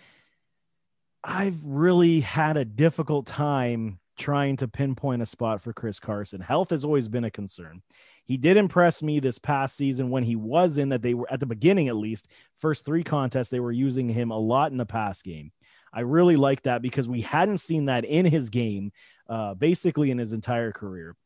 [1.24, 6.42] I've really had a difficult time trying to pinpoint a spot for Chris Carson.
[6.42, 7.80] Health has always been a concern.
[8.26, 11.40] He did impress me this past season when he was in that they were at
[11.40, 14.84] the beginning, at least, first three contests, they were using him a lot in the
[14.84, 15.52] pass game.
[15.92, 18.92] I really like that because we hadn't seen that in his game,
[19.28, 21.16] uh, basically in his entire career.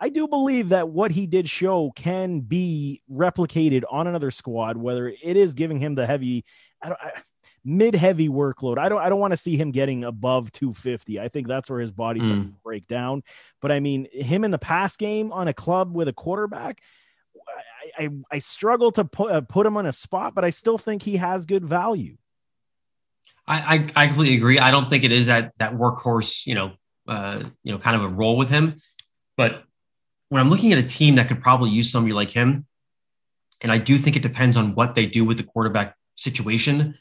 [0.00, 5.08] I do believe that what he did show can be replicated on another squad, whether
[5.08, 6.44] it is giving him the heavy.
[6.82, 7.12] I don't, I,
[7.64, 8.78] mid heavy workload.
[8.78, 11.20] I don't I don't want to see him getting above 250.
[11.20, 12.28] I think that's where his body's mm.
[12.28, 13.22] to break down.
[13.60, 16.80] But I mean, him in the pass game on a club with a quarterback,
[17.98, 20.78] I I, I struggle to put uh, put him on a spot, but I still
[20.78, 22.16] think he has good value.
[23.46, 24.58] I, I, I completely agree.
[24.58, 26.72] I don't think it is that that workhorse, you know,
[27.06, 28.76] uh, you know, kind of a role with him.
[29.36, 29.64] But
[30.28, 32.66] when I'm looking at a team that could probably use somebody like him,
[33.60, 36.98] and I do think it depends on what they do with the quarterback situation.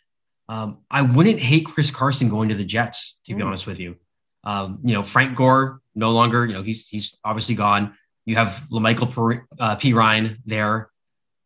[0.50, 3.46] Um, I wouldn't hate Chris Carson going to the Jets, to be mm.
[3.46, 3.98] honest with you.
[4.44, 7.96] Um, you know, Frank Gore no longer, you know, he's he's obviously gone.
[8.26, 10.90] You have La'Mical uh, Ryan there.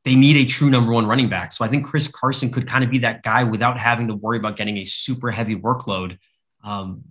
[0.03, 1.51] They need a true number one running back.
[1.51, 4.37] So I think Chris Carson could kind of be that guy without having to worry
[4.37, 6.17] about getting a super heavy workload.
[6.63, 7.03] Um,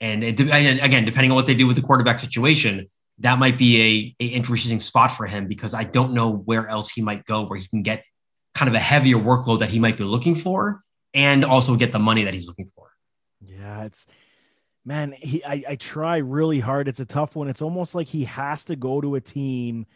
[0.00, 4.14] and it, again, depending on what they do with the quarterback situation, that might be
[4.18, 7.46] a, a interesting spot for him because I don't know where else he might go
[7.46, 8.04] where he can get
[8.54, 10.82] kind of a heavier workload that he might be looking for
[11.14, 12.90] and also get the money that he's looking for.
[13.40, 14.06] Yeah, it's
[14.84, 16.88] man, he I, I try really hard.
[16.88, 17.48] It's a tough one.
[17.48, 19.86] It's almost like he has to go to a team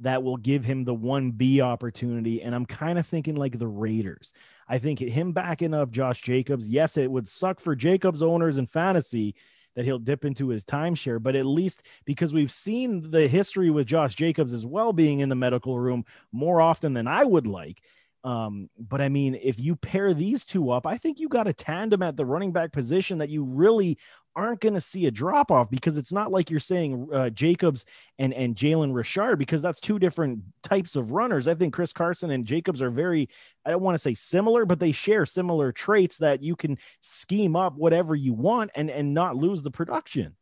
[0.00, 2.42] that will give him the 1B opportunity.
[2.42, 4.32] And I'm kind of thinking like the Raiders.
[4.68, 8.68] I think him backing up Josh Jacobs, yes, it would suck for Jacobs owners and
[8.68, 9.34] fantasy
[9.74, 13.86] that he'll dip into his timeshare, but at least because we've seen the history with
[13.86, 17.82] Josh Jacobs as well being in the medical room more often than I would like.
[18.26, 21.52] Um, but I mean, if you pair these two up, I think you got a
[21.52, 23.98] tandem at the running back position that you really
[24.34, 27.84] aren't going to see a drop off because it's not like you're saying uh, Jacobs
[28.18, 31.46] and and Jalen Richard because that's two different types of runners.
[31.46, 33.28] I think Chris Carson and Jacobs are very
[33.64, 37.54] I don't want to say similar, but they share similar traits that you can scheme
[37.54, 40.34] up whatever you want and and not lose the production.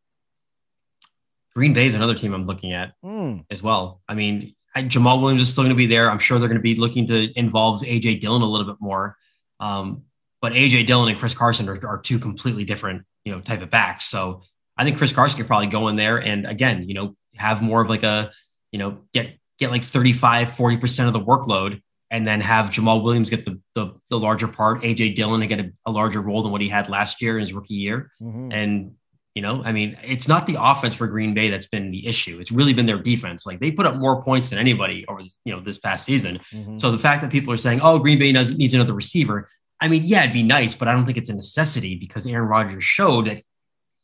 [1.54, 3.44] Green Bay is another team I'm looking at mm.
[3.50, 4.00] as well.
[4.08, 6.10] I mean, Jamaal Williams is still going to be there.
[6.10, 9.16] I'm sure they're going to be looking to involve AJ Dillon a little bit more.
[9.60, 10.02] Um,
[10.42, 13.70] but AJ Dillon and Chris Carson are, are, two completely different, you know, type of
[13.70, 14.04] backs.
[14.04, 14.42] So
[14.76, 17.80] I think Chris Carson could probably go in there and again, you know, have more
[17.80, 18.30] of like a,
[18.72, 23.30] you know, get get like 35, 40% of the workload and then have Jamaal Williams
[23.30, 26.52] get the the, the larger part, AJ Dillon to get a, a, larger role than
[26.52, 28.10] what he had last year in his rookie year.
[28.20, 28.52] Mm-hmm.
[28.52, 28.94] And
[29.34, 32.38] you know, I mean, it's not the offense for Green Bay that's been the issue.
[32.40, 33.44] It's really been their defense.
[33.44, 36.38] Like they put up more points than anybody over, you know, this past season.
[36.52, 36.78] Mm-hmm.
[36.78, 39.48] So the fact that people are saying, "Oh, Green Bay does, needs another receiver,"
[39.80, 42.48] I mean, yeah, it'd be nice, but I don't think it's a necessity because Aaron
[42.48, 43.42] Rodgers showed that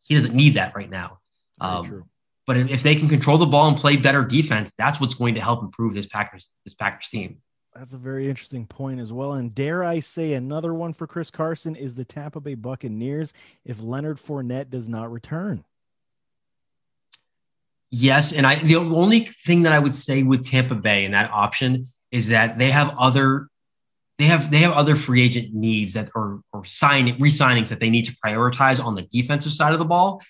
[0.02, 1.20] he doesn't need that right now.
[1.60, 2.04] Um,
[2.46, 5.40] but if they can control the ball and play better defense, that's what's going to
[5.40, 7.38] help improve this Packers this Packers team.
[7.74, 9.34] That's a very interesting point as well.
[9.34, 13.32] And dare I say, another one for Chris Carson is the Tampa Bay Buccaneers
[13.64, 15.64] if Leonard Fournette does not return.
[17.90, 21.30] Yes, and I the only thing that I would say with Tampa Bay and that
[21.32, 23.48] option is that they have other
[24.18, 27.90] they have they have other free agent needs that are or sign re-signings that they
[27.90, 30.22] need to prioritize on the defensive side of the ball.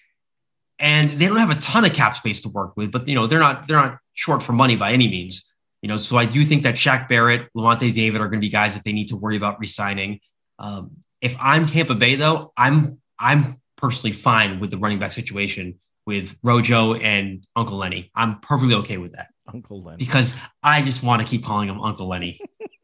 [0.79, 3.27] And they don't have a ton of cap space to work with, but you know,
[3.27, 5.50] they're not they're not short for money by any means.
[5.83, 8.51] You know, so I do think that Shaq Barrett, Lavonte David are going to be
[8.51, 10.21] guys that they need to worry about resigning.
[10.59, 10.91] Um,
[11.21, 16.37] if I'm Tampa Bay, though, I'm I'm personally fine with the running back situation with
[16.43, 18.11] Rojo and Uncle Lenny.
[18.15, 19.29] I'm perfectly okay with that.
[19.53, 19.99] Uncle Lenny.
[19.99, 22.39] Because I just want to keep calling him Uncle Lenny.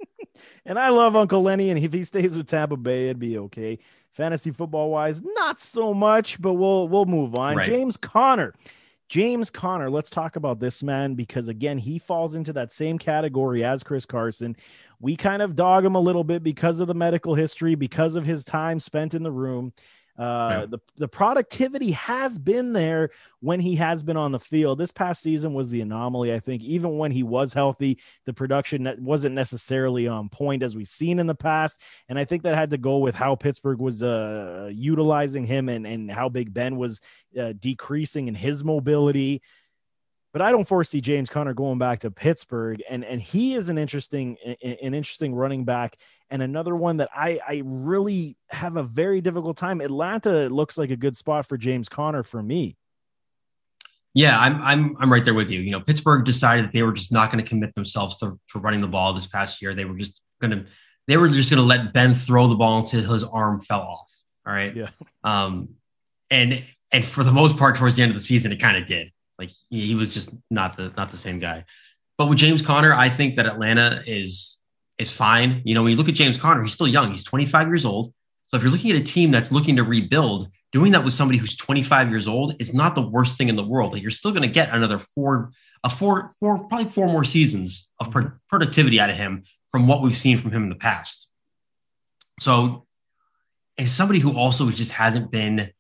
[0.65, 3.79] and I love Uncle Lenny, and if he stays with Tampa Bay, it'd be okay.
[4.13, 7.57] Fantasy football wise, not so much, but we'll we'll move on.
[7.57, 7.67] Right.
[7.67, 8.55] James Conner
[9.09, 13.63] James Conner, let's talk about this man because again, he falls into that same category
[13.63, 14.57] as Chris Carson.
[15.01, 18.27] We kind of dog him a little bit because of the medical history, because of
[18.27, 19.73] his time spent in the room.
[20.19, 20.67] Uh, yeah.
[20.67, 24.79] the, the productivity has been there when he has been on the field.
[24.79, 26.63] This past season was the anomaly, I think.
[26.63, 31.27] Even when he was healthy, the production wasn't necessarily on point as we've seen in
[31.27, 31.77] the past.
[32.09, 35.87] And I think that had to go with how Pittsburgh was uh, utilizing him and,
[35.87, 37.01] and how Big Ben was
[37.39, 39.43] uh, decreasing in his mobility
[40.37, 42.83] but I don't foresee James Conner going back to Pittsburgh.
[42.91, 45.97] And and he is an interesting an interesting running back
[46.29, 49.81] and another one that I I really have a very difficult time.
[49.81, 52.77] Atlanta looks like a good spot for James Conner for me.
[54.13, 55.61] Yeah, I'm I'm I'm right there with you.
[55.61, 58.59] You know, Pittsburgh decided that they were just not going to commit themselves to, to
[58.59, 59.75] running the ball this past year.
[59.75, 60.67] They were just going to
[61.07, 64.11] they were just going to let Ben throw the ball until his arm fell off.
[64.47, 64.77] All right.
[64.77, 64.91] Yeah.
[65.25, 65.77] Um,
[66.31, 68.85] and and for the most part, towards the end of the season, it kind of
[68.85, 69.13] did.
[69.39, 71.65] Like he, was just not the not the same guy.
[72.19, 74.59] But with James Conner, I think that Atlanta is
[74.99, 75.63] is fine.
[75.65, 77.11] You know, when you look at James Conner, he's still young.
[77.11, 78.13] He's 25 years old.
[78.49, 81.39] So if you're looking at a team that's looking to rebuild, doing that with somebody
[81.39, 83.93] who's 25 years old is not the worst thing in the world.
[83.93, 85.51] Like you're still going to get another four,
[85.83, 90.01] a four, four, probably four more seasons of pro- productivity out of him from what
[90.01, 91.31] we've seen from him in the past.
[92.41, 92.85] So,
[93.79, 95.71] and somebody who also just hasn't been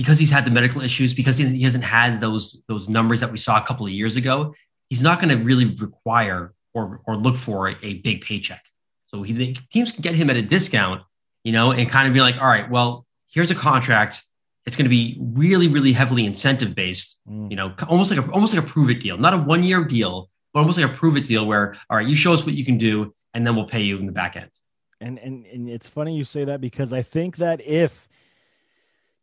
[0.00, 3.36] because he's had the medical issues, because he hasn't had those those numbers that we
[3.36, 4.54] saw a couple of years ago,
[4.88, 8.64] he's not going to really require or or look for a, a big paycheck.
[9.08, 11.02] So he teams can get him at a discount,
[11.44, 14.22] you know, and kind of be like, all right, well, here's a contract.
[14.64, 17.50] It's going to be really, really heavily incentive based, mm.
[17.50, 19.84] you know, almost like a almost like a prove it deal, not a one year
[19.84, 22.54] deal, but almost like a prove it deal where, all right, you show us what
[22.54, 24.50] you can do, and then we'll pay you in the back end.
[24.98, 28.08] And and and it's funny you say that because I think that if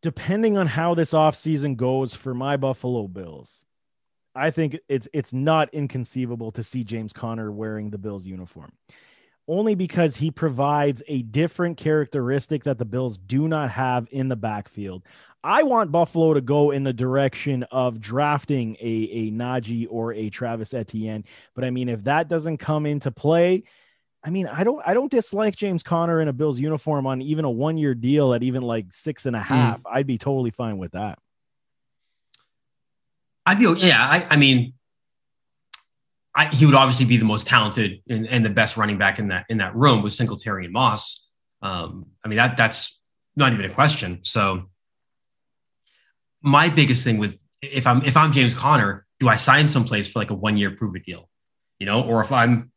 [0.07, 3.65] depending on how this offseason goes for my Buffalo Bills,
[4.33, 8.71] I think it's it's not inconceivable to see James Conner wearing the Bills uniform.
[9.49, 14.37] Only because he provides a different characteristic that the Bills do not have in the
[14.37, 15.03] backfield.
[15.43, 20.29] I want Buffalo to go in the direction of drafting a, a Najee or a
[20.29, 21.25] Travis Etienne.
[21.53, 23.63] But I mean, if that doesn't come into play,
[24.23, 27.45] I mean, I don't I don't dislike James Conner in a Bills uniform on even
[27.45, 29.45] a one year deal at even like six and a hmm.
[29.45, 29.83] half.
[29.83, 29.91] Mm.
[29.91, 31.19] I'd be totally fine with that.
[33.45, 34.05] I'd be yeah.
[34.05, 34.73] I, I mean,
[36.35, 39.29] I, he would obviously be the most talented and, and, the best running back in
[39.29, 41.27] that in that room with Singletary and Moss.
[41.61, 42.99] Um, I mean that that's
[43.35, 44.19] not even a question.
[44.23, 44.69] So
[46.41, 50.19] my biggest thing with if I'm if I'm James Conner, do I sign someplace for
[50.19, 51.29] like a one year prove it deal,
[51.79, 52.71] you know, or if I'm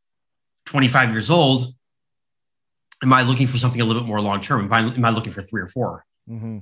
[0.70, 1.74] 25 years old,
[3.02, 4.66] am I looking for something a little bit more long term?
[4.66, 6.58] Am I, am I looking for three or 4 mm-hmm.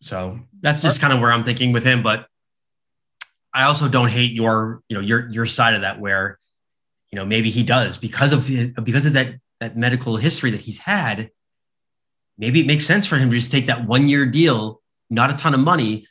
[0.00, 2.26] So that's just kind of where I'm thinking with him, but
[3.52, 6.38] I also don't hate your, you know, your your side of that where,
[7.10, 8.46] you know, maybe he does because of
[8.84, 11.30] because of that that medical history that he's had.
[12.36, 15.34] Maybe it makes sense for him to just take that one year deal, not a
[15.34, 16.06] ton of money,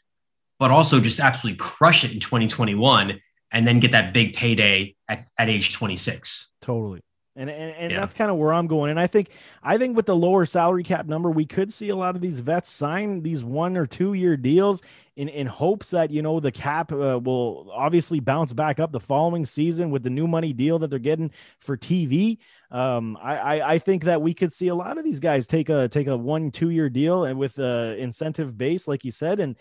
[0.57, 3.19] but also just absolutely crush it in 2021
[3.53, 6.51] and then get that big payday at, at age 26.
[6.61, 7.01] Totally.
[7.35, 7.99] And and, and yeah.
[7.99, 8.91] that's kind of where I'm going.
[8.91, 9.31] And I think
[9.63, 12.39] I think with the lower salary cap number, we could see a lot of these
[12.39, 14.83] vets sign these one or two year deals
[15.15, 18.99] in in hopes that you know the cap uh, will obviously bounce back up the
[18.99, 22.37] following season with the new money deal that they're getting for TV.
[22.69, 25.69] Um, I, I, I think that we could see a lot of these guys take
[25.69, 29.39] a take a one two year deal and with a incentive base, like you said,
[29.39, 29.57] and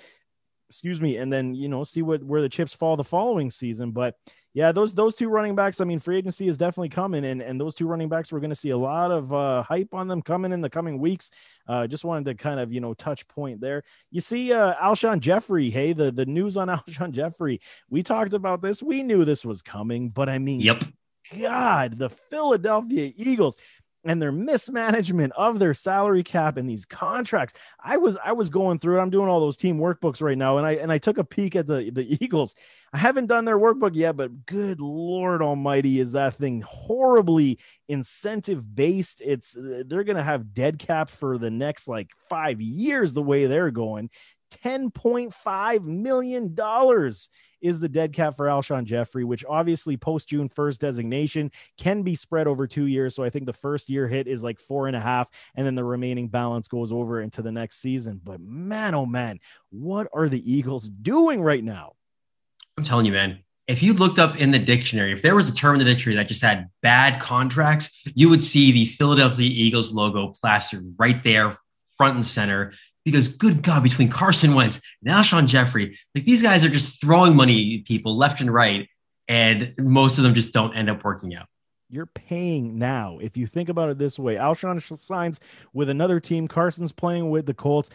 [0.73, 3.91] excuse me, and then you know see what where the chips fall the following season,
[3.91, 4.17] but
[4.55, 5.83] yeah, those those two running backs.
[5.83, 8.51] I mean, free agency is definitely coming, and and those two running backs, we're going
[8.51, 11.31] to see a lot of uh, hype on them coming in the coming weeks.
[11.69, 13.83] Uh, just wanted to kind of you know touch point there.
[14.11, 15.69] You see, uh, Alshon Jeffery.
[15.69, 17.61] Hey, the the news on Alshon Jeffery.
[17.91, 18.83] We talked about this.
[18.83, 20.83] We knew this was coming, but I mean, yep.
[21.39, 23.57] God, the Philadelphia Eagles
[24.05, 27.55] and their mismanagement of their salary cap and these contracts.
[27.83, 29.03] I was I was going through it.
[29.03, 31.57] I'm doing all those team workbooks right now, and I and I took a peek
[31.57, 32.55] at the the Eagles.
[32.93, 38.75] I haven't done their workbook yet, but good Lord Almighty, is that thing horribly incentive
[38.75, 39.23] based?
[39.25, 43.71] It's they're gonna have dead cap for the next like five years the way they're
[43.71, 44.11] going.
[44.63, 46.57] $10.5 million
[47.63, 52.15] is the dead cap for Alshon Jeffery, which obviously post June 1st designation can be
[52.15, 53.15] spread over two years.
[53.15, 55.75] So I think the first year hit is like four and a half, and then
[55.75, 58.21] the remaining balance goes over into the next season.
[58.23, 59.39] But man, oh man,
[59.71, 61.93] what are the Eagles doing right now?
[62.77, 63.39] I'm telling you, man.
[63.69, 66.17] If you looked up in the dictionary, if there was a term in the dictionary
[66.17, 71.57] that just had bad contracts, you would see the Philadelphia Eagles logo plastered right there,
[71.97, 72.73] front and center
[73.05, 77.37] because good God, between Carson Wentz and Alshon Jeffery, like these guys are just throwing
[77.37, 78.89] money at people left and right,
[79.29, 81.47] and most of them just don't end up working out.
[81.89, 83.19] You're paying now.
[83.21, 85.41] If you think about it this way, Alshon signs
[85.75, 86.49] with another team.
[86.49, 87.91] Carson's playing with the Colts.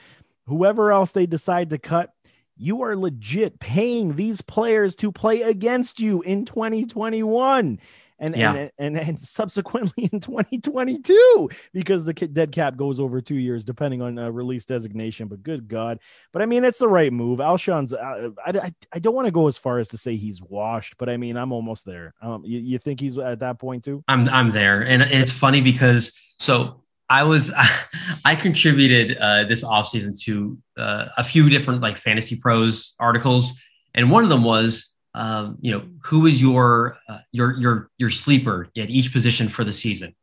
[0.46, 2.14] Whoever else they decide to cut,
[2.56, 7.80] you are legit paying these players to play against you in 2021
[8.20, 8.54] and, yeah.
[8.54, 14.02] and, and and subsequently in 2022 because the dead cap goes over two years depending
[14.02, 15.28] on uh, release designation.
[15.28, 16.00] But good God!
[16.34, 17.40] But I mean, it's the right move.
[17.40, 17.94] Alshon's.
[17.94, 20.96] Uh, I, I, I don't want to go as far as to say he's washed,
[20.98, 22.14] but I mean, I'm almost there.
[22.22, 24.04] Um, you, you think he's at that point too?
[24.08, 27.52] I'm I'm there, and it's funny because so I was
[28.26, 33.60] I contributed uh, this offseason to uh, a few different like fantasy pros articles,
[33.94, 38.12] and one of them was um, you know, who is your uh, your your your
[38.12, 40.16] sleeper at each position for the season?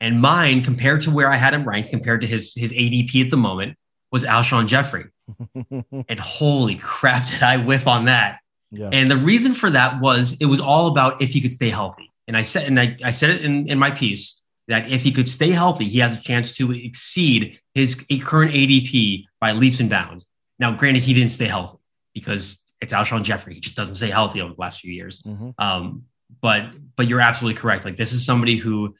[0.00, 3.30] And mine, compared to where I had him ranked, compared to his his ADP at
[3.30, 3.78] the moment,
[4.12, 5.06] was Alshon Jeffery.
[6.08, 8.40] and holy crap, did I whiff on that?
[8.70, 8.90] Yeah.
[8.92, 12.10] And the reason for that was it was all about if he could stay healthy.
[12.26, 15.10] And I said, and I, I said it in, in my piece that if he
[15.10, 19.88] could stay healthy, he has a chance to exceed his current ADP by leaps and
[19.88, 20.26] bounds.
[20.58, 21.78] Now, granted, he didn't stay healthy
[22.12, 23.54] because it's Alshon Jeffery.
[23.54, 25.22] He just doesn't stay healthy over the last few years.
[25.22, 25.50] Mm-hmm.
[25.58, 26.04] Um,
[26.40, 26.66] but
[26.96, 27.84] but you're absolutely correct.
[27.84, 28.94] Like this is somebody who,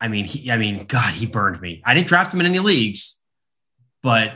[0.00, 1.82] I mean, he, I mean, God, he burned me.
[1.84, 3.22] I didn't draft him in any leagues,
[4.02, 4.32] but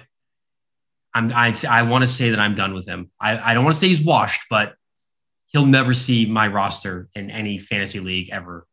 [1.14, 3.10] I'm I I want to say that I'm done with him.
[3.20, 4.74] I, I don't want to say he's washed, but
[5.46, 8.66] he'll never see my roster in any fantasy league ever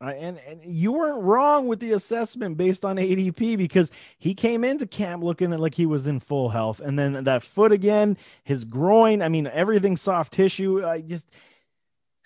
[0.00, 4.64] uh, and, and you weren't wrong with the assessment based on ADP because he came
[4.64, 6.80] into camp looking like he was in full health.
[6.80, 10.84] And then that foot again, his groin, I mean, everything soft tissue.
[10.84, 11.28] I just,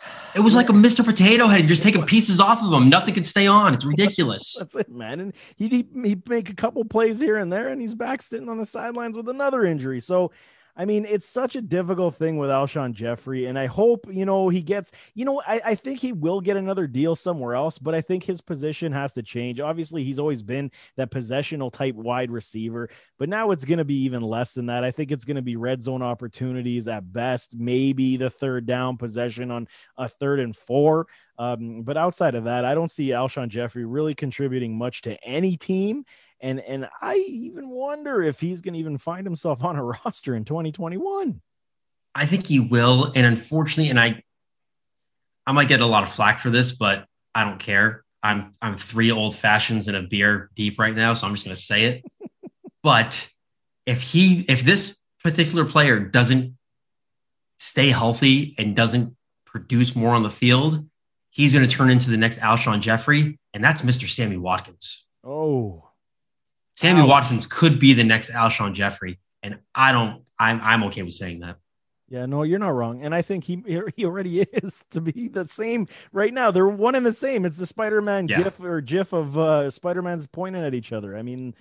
[0.35, 1.05] It was like a Mr.
[1.05, 2.89] Potato Head, just taking pieces off of him.
[2.89, 3.75] Nothing can stay on.
[3.75, 4.57] It's ridiculous.
[4.59, 5.21] That's it, man.
[5.21, 8.59] And he'd, he'd make a couple plays here and there, and he's back sitting on
[8.59, 10.01] the sidelines with another injury.
[10.01, 10.31] So
[10.79, 14.49] I mean, it's such a difficult thing with Alshon Jeffery, and I hope you know
[14.49, 14.93] he gets.
[15.13, 18.23] You know, I, I think he will get another deal somewhere else, but I think
[18.23, 19.59] his position has to change.
[19.59, 24.03] Obviously, he's always been that possessional type wide receiver, but now it's going to be
[24.05, 24.85] even less than that.
[24.85, 28.99] I think it's going to be red zone opportunities at best, maybe the third down
[28.99, 29.67] possession on
[29.97, 31.09] a third and four.
[31.39, 35.57] Um, but outside of that, I don't see Alshon Jeffery really contributing much to any
[35.57, 36.05] team
[36.41, 40.35] and and I even wonder if he's going to even find himself on a roster
[40.35, 41.41] in 2021.
[42.15, 44.23] I think he will, and unfortunately, and I,
[45.47, 48.05] I might get a lot of flack for this, but I don't care.
[48.23, 51.55] I'm I'm three old fashions and a beer deep right now, so I'm just going
[51.55, 52.05] to say it.
[52.83, 53.29] but
[53.87, 56.57] if he if this particular player doesn't
[57.59, 60.87] stay healthy and doesn't produce more on the field,
[61.31, 64.09] he's going to turn into the next Alshon Jeffery, and that's Mr.
[64.09, 65.05] Sammy Watkins.
[65.25, 65.88] Oh,
[66.79, 67.09] Sammy Ouch.
[67.09, 70.23] Watkins could be the next Alshon Jeffery, and I don't.
[70.39, 71.57] I'm I'm okay with saying that.
[72.09, 73.61] Yeah, no, you're not wrong, and I think he
[73.97, 76.53] he already is to be the same right now.
[76.53, 77.45] They're one and the same.
[77.45, 78.45] It's the Spider-Man yeah.
[78.45, 81.17] gif or gif of uh, Spider-Man's pointing at each other.
[81.17, 81.57] I mean,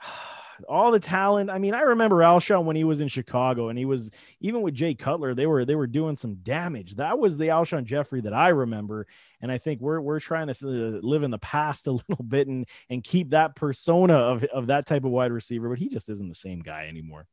[0.68, 1.50] all the talent.
[1.50, 4.74] I mean, I remember Alshon when he was in Chicago, and he was even with
[4.74, 5.34] Jay Cutler.
[5.34, 6.96] They were they were doing some damage.
[6.96, 9.06] That was the Alshon Jeffery that I remember,
[9.40, 12.48] and I think we're we're trying to uh, live in the past a little bit
[12.48, 15.68] and and keep that persona of of that type of wide receiver.
[15.68, 17.26] But he just isn't the same guy anymore.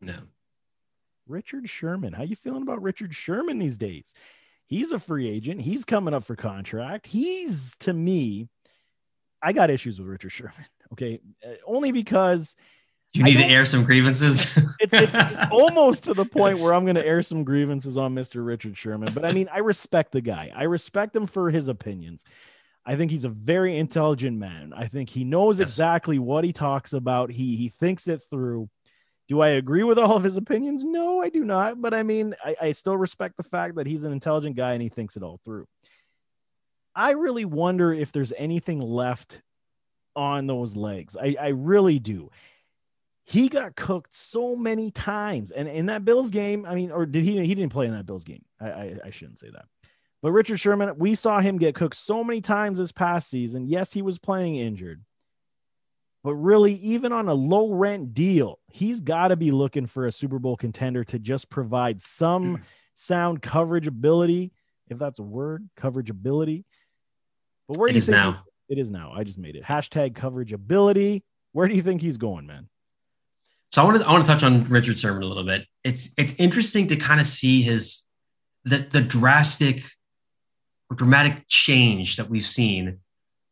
[0.00, 0.14] No.
[1.28, 4.14] Richard Sherman, how you feeling about Richard Sherman these days?
[4.66, 5.60] He's a free agent.
[5.60, 7.06] He's coming up for contract.
[7.06, 8.48] He's to me,
[9.42, 10.66] I got issues with Richard Sherman.
[10.92, 12.56] Okay, uh, only because
[13.16, 14.56] you need to air some grievances.
[14.80, 18.14] it's, it's, it's, almost to the point where I'm going to air some grievances on
[18.14, 18.44] Mr.
[18.44, 19.12] Richard Sherman.
[19.14, 20.52] But I mean, I respect the guy.
[20.54, 22.24] I respect him for his opinions.
[22.84, 24.72] I think he's a very intelligent man.
[24.74, 25.68] I think he knows yes.
[25.68, 27.30] exactly what he talks about.
[27.30, 28.68] He he thinks it through.
[29.28, 30.84] Do I agree with all of his opinions?
[30.84, 31.80] No, I do not.
[31.80, 34.82] But I mean, I, I still respect the fact that he's an intelligent guy and
[34.82, 35.66] he thinks it all through.
[36.94, 39.42] I really wonder if there's anything left
[40.16, 41.16] on those legs.
[41.16, 42.30] I, I really do.
[43.24, 45.50] He got cooked so many times.
[45.50, 47.44] And in that Bills game, I mean, or did he?
[47.44, 48.44] He didn't play in that Bills game.
[48.60, 49.66] I, I, I shouldn't say that.
[50.22, 53.66] But Richard Sherman, we saw him get cooked so many times this past season.
[53.66, 55.04] Yes, he was playing injured.
[56.24, 60.12] But really, even on a low rent deal, he's got to be looking for a
[60.12, 62.62] Super Bowl contender to just provide some hmm.
[62.94, 64.52] sound coverage ability,
[64.88, 66.64] if that's a word, coverage ability.
[67.68, 68.42] But where it do you think now.
[68.68, 69.12] It is now.
[69.14, 69.64] I just made it.
[69.64, 71.24] Hashtag coverage ability.
[71.52, 72.68] Where do you think he's going, man?
[73.72, 75.66] So I want to I want to touch on Richard Sherman a little bit.
[75.84, 78.02] It's it's interesting to kind of see his
[78.64, 79.82] the the drastic
[80.90, 83.00] or dramatic change that we've seen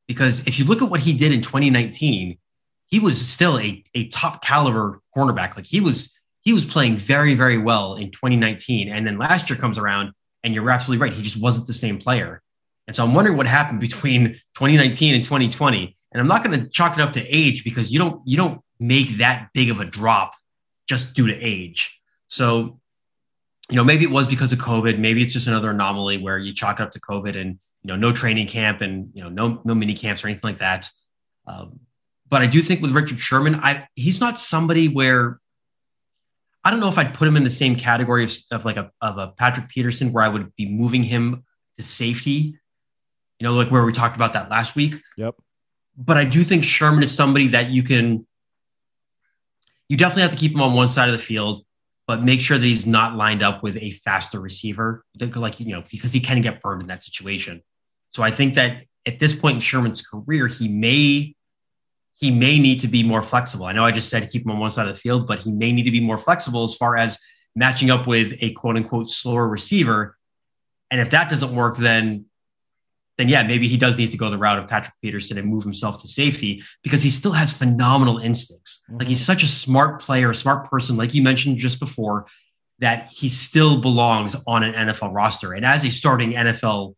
[0.06, 2.38] because if you look at what he did in 2019,
[2.86, 5.56] he was still a, a top caliber cornerback.
[5.56, 6.12] Like he was
[6.42, 10.12] he was playing very very well in 2019, and then last year comes around,
[10.42, 11.12] and you're absolutely right.
[11.12, 12.42] He just wasn't the same player.
[12.86, 15.96] And so I'm wondering what happened between 2019 and 2020.
[16.12, 18.60] And I'm not going to chalk it up to age because you don't you don't
[18.78, 20.34] make that big of a drop
[20.86, 22.00] just due to age.
[22.28, 22.78] So,
[23.70, 24.98] you know, maybe it was because of COVID.
[24.98, 27.96] Maybe it's just another anomaly where you chalk it up to COVID and you know
[27.96, 30.88] no training camp and you know no no mini camps or anything like that.
[31.46, 31.80] Um,
[32.28, 35.40] but I do think with Richard Sherman, I he's not somebody where
[36.62, 38.90] I don't know if I'd put him in the same category of, of like a
[39.00, 41.44] of a Patrick Peterson where I would be moving him
[41.76, 42.58] to safety
[43.44, 45.02] you know, like where we talked about that last week.
[45.18, 45.34] Yep.
[45.98, 48.26] But I do think Sherman is somebody that you can,
[49.86, 51.62] you definitely have to keep him on one side of the field,
[52.06, 55.84] but make sure that he's not lined up with a faster receiver, like, you know,
[55.90, 57.62] because he can get burned in that situation.
[58.08, 61.36] So I think that at this point in Sherman's career, he may,
[62.18, 63.66] he may need to be more flexible.
[63.66, 65.52] I know I just said keep him on one side of the field, but he
[65.52, 67.18] may need to be more flexible as far as
[67.54, 70.16] matching up with a quote unquote slower receiver.
[70.90, 72.24] And if that doesn't work, then
[73.16, 75.62] then yeah, maybe he does need to go the route of Patrick Peterson and move
[75.62, 78.82] himself to safety because he still has phenomenal instincts.
[78.88, 78.98] Mm-hmm.
[78.98, 82.26] Like he's such a smart player, a smart person, like you mentioned just before,
[82.80, 86.94] that he still belongs on an NFL roster and as a starting NFL,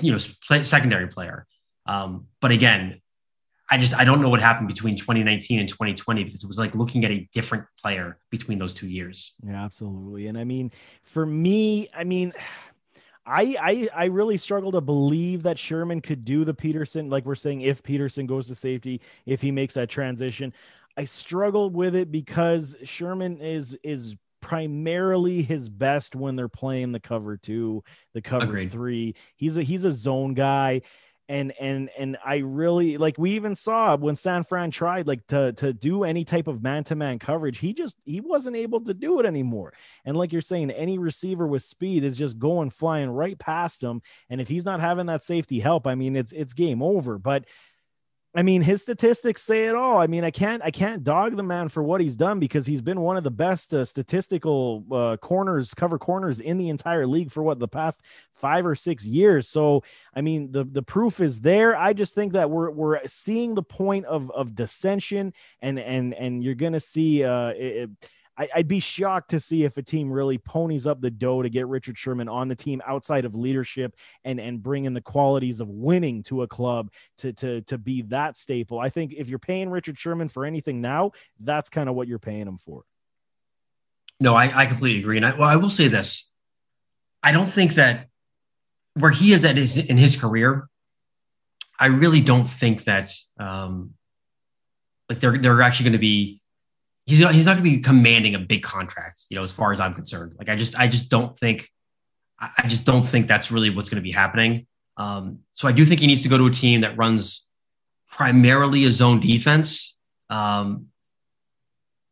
[0.00, 1.46] you know, play, secondary player.
[1.86, 3.00] Um, but again,
[3.70, 6.74] I just I don't know what happened between 2019 and 2020 because it was like
[6.74, 9.34] looking at a different player between those two years.
[9.42, 10.26] Yeah, absolutely.
[10.26, 12.32] And I mean, for me, I mean.
[13.28, 17.34] I, I I really struggle to believe that Sherman could do the Peterson, like we're
[17.34, 20.52] saying, if Peterson goes to safety, if he makes that transition.
[20.96, 27.00] I struggle with it because Sherman is is primarily his best when they're playing the
[27.00, 28.70] cover two, the cover Agreed.
[28.72, 29.14] three.
[29.36, 30.82] He's a he's a zone guy
[31.28, 35.52] and and and I really like we even saw when San Fran tried like to
[35.54, 39.26] to do any type of man-to-man coverage he just he wasn't able to do it
[39.26, 39.74] anymore.
[40.04, 44.00] And like you're saying any receiver with speed is just going flying right past him.
[44.30, 47.18] And if he's not having that safety help I mean it's it's game over.
[47.18, 47.44] But
[48.34, 49.98] I mean, his statistics say it all.
[49.98, 52.82] I mean, I can't I can't dog the man for what he's done because he's
[52.82, 57.30] been one of the best uh, statistical uh, corners, cover corners in the entire league
[57.30, 58.02] for what the past
[58.34, 59.48] five or six years.
[59.48, 59.82] So,
[60.14, 61.74] I mean, the the proof is there.
[61.74, 66.44] I just think that we're we're seeing the point of of dissension, and and and
[66.44, 67.90] you're gonna see uh, it,
[68.38, 71.48] I, would be shocked to see if a team really ponies up the dough to
[71.48, 75.68] get Richard Sherman on the team outside of leadership and and bringing the qualities of
[75.68, 78.78] winning to a club to to to be that staple.
[78.78, 82.20] I think if you're paying Richard Sherman for anything now, that's kind of what you're
[82.20, 82.84] paying him for.
[84.20, 86.30] No, I, I completely agree, and I, well, I will say this:
[87.22, 88.08] I don't think that
[88.94, 90.68] where he is at his in his career,
[91.78, 93.94] I really don't think that um,
[95.08, 96.40] like they're they're actually going to be
[97.08, 99.72] he's not, he's not going to be commanding a big contract, you know, as far
[99.72, 100.34] as I'm concerned.
[100.38, 101.68] Like I just I just don't think
[102.38, 104.66] I just don't think that's really what's going to be happening.
[104.96, 107.48] Um, so I do think he needs to go to a team that runs
[108.10, 109.96] primarily a zone defense.
[110.28, 110.88] Um,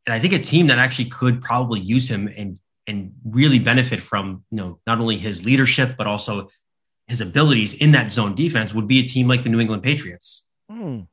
[0.07, 4.01] and I think a team that actually could probably use him and and really benefit
[4.01, 6.49] from you know not only his leadership but also
[7.09, 10.47] his abilities in that zone defense would be a team like the New England Patriots.
[10.71, 11.07] Mm.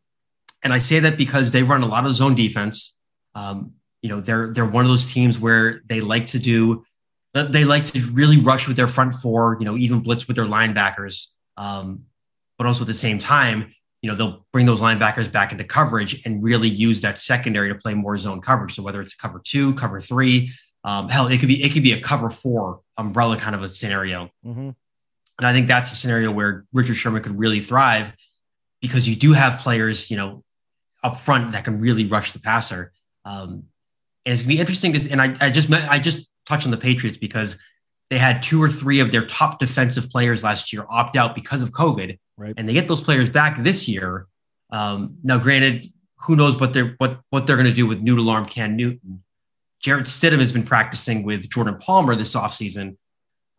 [0.63, 2.97] And I say that because they run a lot of zone defense.
[3.35, 6.85] Um, you know, they're they're one of those teams where they like to do
[7.33, 10.45] they like to really rush with their front four, you know, even blitz with their
[10.45, 11.29] linebackers.
[11.57, 12.03] Um,
[12.57, 16.23] but also at the same time, you know, they'll bring those linebackers back into coverage
[16.25, 18.75] and really use that secondary to play more zone coverage.
[18.75, 20.51] So whether it's cover two, cover three,
[20.83, 23.69] um, hell, it could be it could be a cover four umbrella kind of a
[23.69, 24.29] scenario.
[24.45, 24.69] Mm-hmm.
[25.39, 28.13] And I think that's a scenario where Richard Sherman could really thrive
[28.81, 30.43] because you do have players, you know,
[31.03, 32.92] up front that can really rush the passer.
[33.25, 33.65] Um,
[34.25, 35.11] and it's gonna be interesting to.
[35.11, 37.57] And I, I just met, I just touched on the Patriots because
[38.09, 41.61] they had two or three of their top defensive players last year opt out because
[41.61, 42.53] of COVID, right.
[42.57, 44.27] and they get those players back this year.
[44.69, 48.25] Um, now, granted, who knows what they're what what they're going to do with noodle
[48.25, 49.23] Alarm Cam Newton.
[49.79, 52.97] Jarrett Stidham has been practicing with Jordan Palmer this offseason.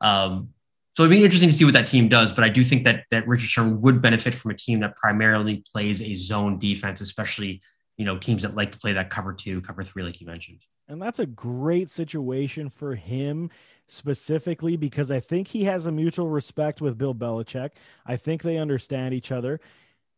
[0.00, 0.50] Um,
[0.96, 2.32] so it'd be interesting to see what that team does.
[2.32, 5.64] But I do think that that Richard Sherman would benefit from a team that primarily
[5.72, 7.60] plays a zone defense, especially
[7.96, 10.60] you know, teams that like to play that cover two, cover three, like you mentioned.
[10.88, 13.50] And that's a great situation for him
[13.86, 17.70] specifically because I think he has a mutual respect with Bill Belichick.
[18.04, 19.60] I think they understand each other.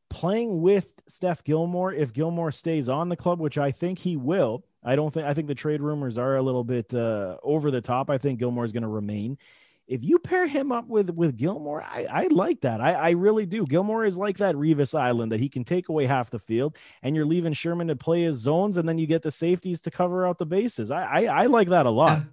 [0.08, 4.64] Playing with Steph Gilmore, if Gilmore stays on the club, which I think he will,
[4.84, 7.80] I don't think I think the trade rumors are a little bit uh, over the
[7.80, 8.08] top.
[8.08, 9.36] I think Gilmore is going to remain
[9.86, 12.80] if you pair him up with with Gilmore, I, I like that.
[12.80, 13.64] I, I really do.
[13.66, 17.14] Gilmore is like that Revis Island that he can take away half the field, and
[17.14, 20.26] you're leaving Sherman to play his zones, and then you get the safeties to cover
[20.26, 20.90] out the bases.
[20.90, 22.18] I I, I like that a lot.
[22.18, 22.24] Yeah.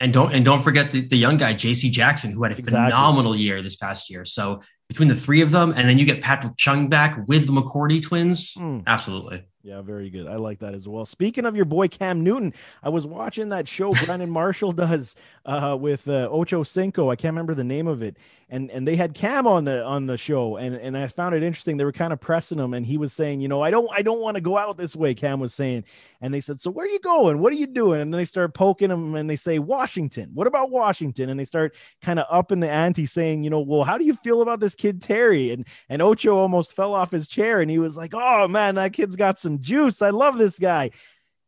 [0.00, 1.90] And don't and don't forget the, the young guy J.C.
[1.90, 2.90] Jackson, who had a exactly.
[2.90, 4.24] phenomenal year this past year.
[4.24, 7.52] So between the three of them, and then you get Patrick Chung back with the
[7.52, 8.82] McCourty twins, mm.
[8.86, 9.44] absolutely.
[9.68, 10.26] Yeah, very good.
[10.26, 11.04] I like that as well.
[11.04, 15.14] Speaking of your boy Cam Newton, I was watching that show Brandon Marshall does
[15.44, 17.10] uh, with uh, Ocho Cinco.
[17.10, 18.16] I can't remember the name of it,
[18.50, 21.42] and and they had Cam on the on the show, and and I found it
[21.42, 21.76] interesting.
[21.76, 24.02] They were kind of pressing him, and he was saying, you know, I don't I
[24.02, 25.14] don't want to go out this way.
[25.14, 25.84] Cam was saying,
[26.20, 27.40] and they said, so where are you going?
[27.40, 28.00] What are you doing?
[28.00, 30.30] And then they start poking him, and they say Washington.
[30.32, 31.28] What about Washington?
[31.28, 34.04] And they start kind of up in the ante, saying, you know, well, how do
[34.04, 35.50] you feel about this kid Terry?
[35.50, 38.94] And and Ocho almost fell off his chair, and he was like, oh man, that
[38.94, 40.00] kid's got some juice.
[40.00, 40.90] I love this guy.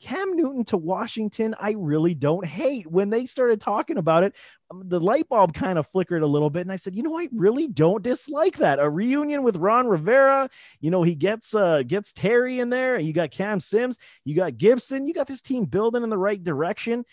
[0.01, 2.87] Cam Newton to Washington, I really don't hate.
[2.87, 4.35] When they started talking about it,
[4.71, 6.63] um, the light bulb kind of flickered a little bit.
[6.63, 8.79] And I said, you know, I really don't dislike that.
[8.79, 10.49] A reunion with Ron Rivera,
[10.81, 12.99] you know, he gets uh gets Terry in there.
[12.99, 16.43] You got Cam Sims, you got Gibson, you got this team building in the right
[16.43, 17.05] direction.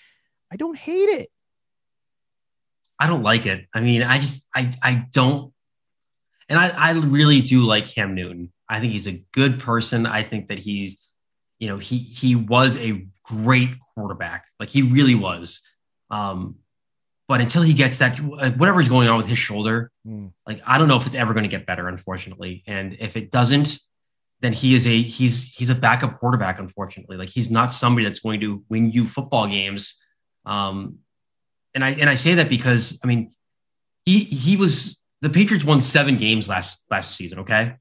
[0.52, 1.30] I don't hate it.
[3.00, 3.68] I don't like it.
[3.74, 5.54] I mean, I just I I don't
[6.50, 8.52] and I, I really do like Cam Newton.
[8.70, 10.06] I think he's a good person.
[10.06, 10.98] I think that he's
[11.60, 14.46] you know, he he was a great quarterback.
[14.60, 15.62] Like he really was.
[16.10, 16.56] Um,
[17.28, 20.32] but until he gets that, whatever's going on with his shoulder, mm.
[20.46, 22.64] like I don't know if it's ever going to get better, unfortunately.
[22.68, 23.80] And if it doesn't,
[24.40, 27.18] then he is a he's he's a backup quarterback, unfortunately.
[27.18, 30.00] Like he's not somebody that's going to win you football games.
[30.46, 31.00] Um,
[31.74, 33.34] and I and I say that because I mean,
[34.06, 37.40] he he was the Patriots won seven games last last season.
[37.40, 37.76] Okay,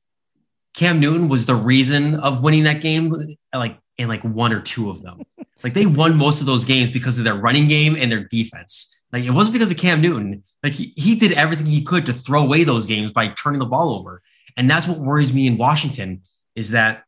[0.74, 3.12] Cam Newton was the reason of winning that game,
[3.58, 5.22] like in like one or two of them.
[5.62, 8.94] Like they won most of those games because of their running game and their defense.
[9.12, 10.44] Like it wasn't because of Cam Newton.
[10.62, 13.66] Like he, he did everything he could to throw away those games by turning the
[13.66, 14.22] ball over.
[14.56, 16.22] And that's what worries me in Washington
[16.54, 17.04] is that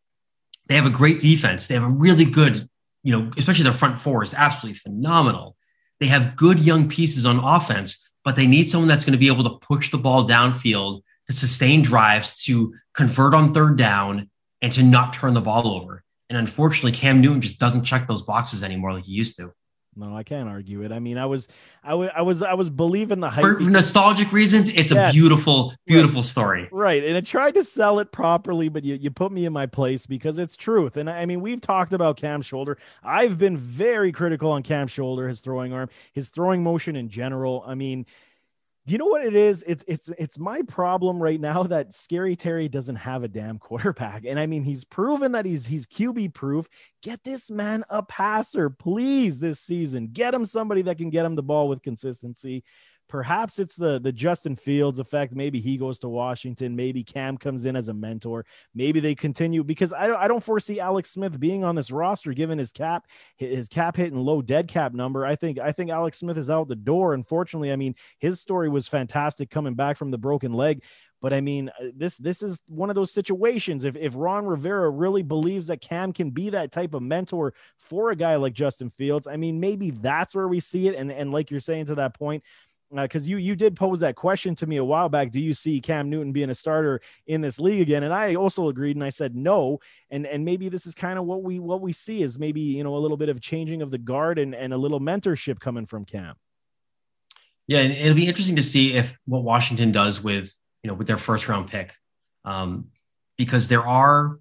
[0.66, 1.66] they have a great defense.
[1.66, 2.68] They have a really good,
[3.02, 5.56] you know, especially their front four is absolutely phenomenal.
[6.00, 9.28] They have good young pieces on offense, but they need someone that's going to be
[9.28, 14.30] able to push the ball downfield to sustain drives, to convert on third down,
[14.62, 16.02] and to not turn the ball over.
[16.28, 19.52] And unfortunately, Cam Newton just doesn't check those boxes anymore like he used to.
[19.98, 20.92] No, I can't argue it.
[20.92, 21.48] I mean, I was,
[21.82, 23.42] I was, I was, I was believing the hype.
[23.42, 25.10] For nostalgic reasons, it's yes.
[25.10, 26.24] a beautiful, beautiful right.
[26.24, 26.68] story.
[26.70, 27.02] Right.
[27.02, 30.06] And it tried to sell it properly, but you, you put me in my place
[30.06, 30.96] because it's truth.
[30.96, 32.78] And I mean, we've talked about Cam's shoulder.
[33.02, 37.64] I've been very critical on Cam's shoulder, his throwing arm, his throwing motion in general.
[37.66, 38.06] I mean,
[38.92, 39.64] you know what it is?
[39.66, 44.24] It's it's it's my problem right now that Scary Terry doesn't have a damn quarterback.
[44.24, 46.68] And I mean, he's proven that he's he's QB proof.
[47.02, 50.08] Get this man a passer, please, this season.
[50.12, 52.64] Get him somebody that can get him the ball with consistency.
[53.08, 55.34] Perhaps it's the the Justin Fields effect.
[55.34, 56.76] Maybe he goes to Washington.
[56.76, 58.44] Maybe Cam comes in as a mentor.
[58.74, 62.32] Maybe they continue because I, don't, I don't foresee Alex Smith being on this roster
[62.34, 63.06] given his cap
[63.36, 65.24] his cap hit and low dead cap number.
[65.24, 67.14] I think I think Alex Smith is out the door.
[67.14, 70.82] Unfortunately, I mean his story was fantastic coming back from the broken leg.
[71.20, 73.84] But I mean, uh, this this is one of those situations.
[73.84, 78.10] If if Ron Rivera really believes that Cam can be that type of mentor for
[78.10, 80.94] a guy like Justin Fields, I mean, maybe that's where we see it.
[80.94, 82.44] And and like you're saying to that point,
[82.94, 85.30] because uh, you you did pose that question to me a while back.
[85.30, 88.02] Do you see Cam Newton being a starter in this league again?
[88.02, 89.80] And I also agreed, and I said no.
[90.10, 92.84] And and maybe this is kind of what we what we see is maybe you
[92.84, 95.86] know a little bit of changing of the guard and and a little mentorship coming
[95.86, 96.36] from Cam.
[97.66, 101.06] Yeah, and it'll be interesting to see if what Washington does with you know with
[101.06, 101.94] their first round pick,
[102.44, 102.86] um,
[103.36, 104.38] because there are,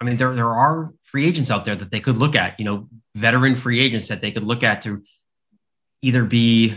[0.00, 2.58] I mean there there are free agents out there that they could look at.
[2.58, 5.02] You know, veteran free agents that they could look at to
[6.02, 6.74] either be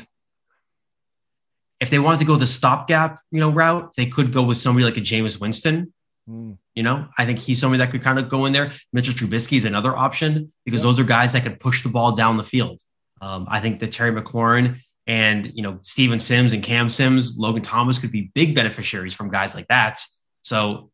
[1.82, 4.86] if they wanted to go the stopgap, you know, route, they could go with somebody
[4.86, 5.92] like a Jameis Winston.
[6.30, 6.58] Mm.
[6.76, 8.72] You know, I think he's somebody that could kind of go in there.
[8.94, 10.84] Mitchell Trubisky is another option because yep.
[10.84, 12.80] those are guys that can push the ball down the field.
[13.20, 14.78] Um, I think that Terry McLaurin
[15.08, 19.30] and you know Steven Sims and Cam Sims, Logan Thomas could be big beneficiaries from
[19.30, 20.00] guys like that.
[20.44, 20.92] So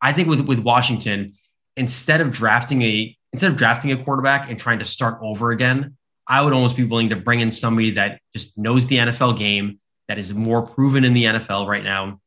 [0.00, 1.32] I think with with Washington,
[1.76, 5.96] instead of drafting a instead of drafting a quarterback and trying to start over again,
[6.26, 9.78] I would almost be willing to bring in somebody that just knows the NFL game,
[10.08, 12.20] that is more proven in the NFL right now,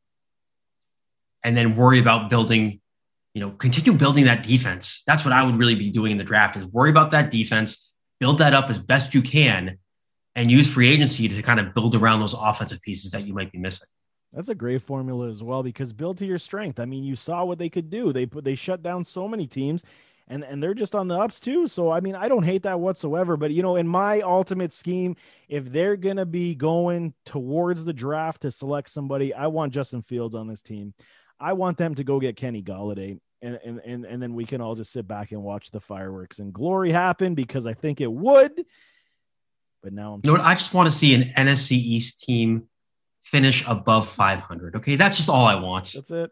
[1.43, 2.79] and then worry about building,
[3.33, 5.03] you know, continue building that defense.
[5.05, 7.91] That's what I would really be doing in the draft is worry about that defense,
[8.19, 9.79] build that up as best you can,
[10.35, 13.51] and use free agency to kind of build around those offensive pieces that you might
[13.51, 13.87] be missing.
[14.31, 16.79] That's a great formula as well because build to your strength.
[16.79, 18.13] I mean, you saw what they could do.
[18.13, 19.83] They put they shut down so many teams
[20.27, 21.67] and and they're just on the ups too.
[21.67, 23.37] So I mean, I don't hate that whatsoever.
[23.37, 25.15] But you know, in my ultimate scheme,
[25.49, 30.35] if they're gonna be going towards the draft to select somebody, I want Justin Fields
[30.35, 30.93] on this team.
[31.39, 33.19] I want them to go get Kenny Golladay.
[33.43, 36.37] And, and, and, and then we can all just sit back and watch the fireworks
[36.37, 38.51] and glory happen because I think it would.
[39.81, 40.45] But now I'm you know what?
[40.45, 42.67] I just want to see an NFC East team
[43.23, 44.75] finish above 500.
[44.77, 45.93] Okay, that's just all I want.
[45.93, 46.31] That's it.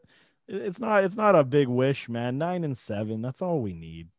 [0.50, 1.04] It's not.
[1.04, 2.38] It's not a big wish, man.
[2.38, 3.22] Nine and seven.
[3.22, 4.10] That's all we need.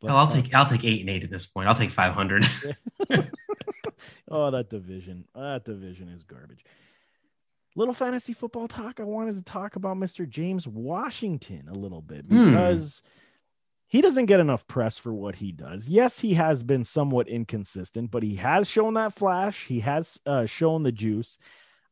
[0.00, 0.52] Well, I'll take.
[0.54, 1.68] I'll take eight and eight at this point.
[1.68, 2.44] I'll take five hundred.
[4.28, 5.26] oh, that division.
[5.34, 6.64] That division is garbage.
[7.76, 8.98] Little fantasy football talk.
[8.98, 10.28] I wanted to talk about Mr.
[10.28, 12.50] James Washington a little bit hmm.
[12.50, 13.02] because.
[13.04, 13.08] Hmm
[13.92, 15.86] he doesn't get enough press for what he does.
[15.86, 19.66] Yes, he has been somewhat inconsistent, but he has shown that flash.
[19.66, 21.36] He has uh, shown the juice.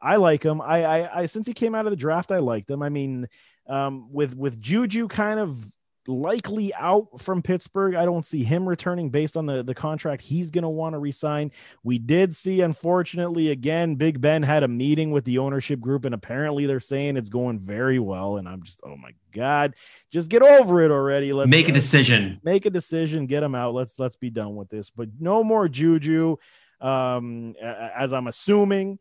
[0.02, 0.60] I like him.
[0.60, 2.82] I, I, I, since he came out of the draft, I liked him.
[2.82, 3.28] I mean,
[3.66, 5.70] um, with with Juju kind of
[6.06, 10.50] likely out from Pittsburgh, I don't see him returning based on the the contract he's
[10.50, 11.52] going to want to resign.
[11.84, 16.14] We did see, unfortunately, again, Big Ben had a meeting with the ownership group, and
[16.14, 18.38] apparently they're saying it's going very well.
[18.38, 19.74] And I'm just, oh my god,
[20.10, 21.32] just get over it already.
[21.32, 22.40] Let's make a decision.
[22.42, 23.26] Make a decision.
[23.26, 23.74] Get him out.
[23.74, 24.90] Let's let's be done with this.
[24.90, 26.36] But no more Juju.
[26.80, 28.98] Um, as I'm assuming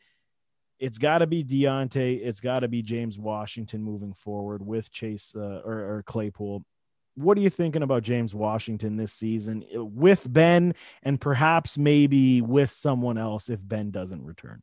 [0.79, 2.21] it's got to be Diontae.
[2.23, 6.63] It's got to be James Washington moving forward with Chase uh, or, or, Claypool.
[7.15, 10.73] What are you thinking about James Washington this season uh, with Ben
[11.03, 14.61] and perhaps maybe with someone else if Ben doesn't return?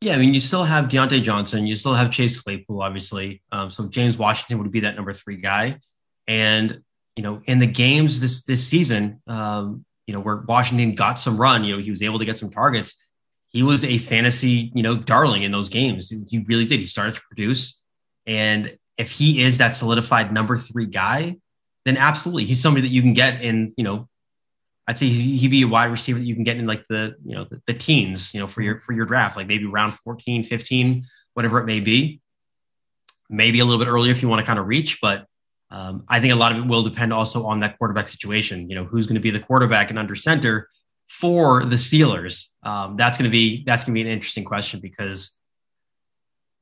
[0.00, 3.42] Yeah, I mean, you still have Diontae Johnson, you still have Chase Claypool, obviously.
[3.52, 5.78] Um, so James Washington would be that number three guy.
[6.26, 6.82] And
[7.14, 11.36] you know, in the games this this season, um, you know, where Washington got some
[11.38, 12.94] run, you know, he was able to get some targets
[13.48, 16.12] he was a fantasy, you know, darling in those games.
[16.28, 16.80] He really did.
[16.80, 17.80] He started to produce.
[18.26, 21.36] And if he is that solidified number three guy,
[21.84, 24.08] then absolutely he's somebody that you can get in, you know,
[24.88, 27.34] I'd say he'd be a wide receiver that you can get in like the, you
[27.34, 30.44] know, the, the teens, you know, for your, for your draft, like maybe round 14,
[30.44, 32.20] 15, whatever it may be.
[33.28, 35.26] Maybe a little bit earlier if you want to kind of reach, but
[35.70, 38.70] um, I think a lot of it will depend also on that quarterback situation.
[38.70, 40.68] You know, who's going to be the quarterback and under center
[41.08, 42.48] for the Steelers?
[42.62, 45.32] Um, that's going to be that's going to be an interesting question because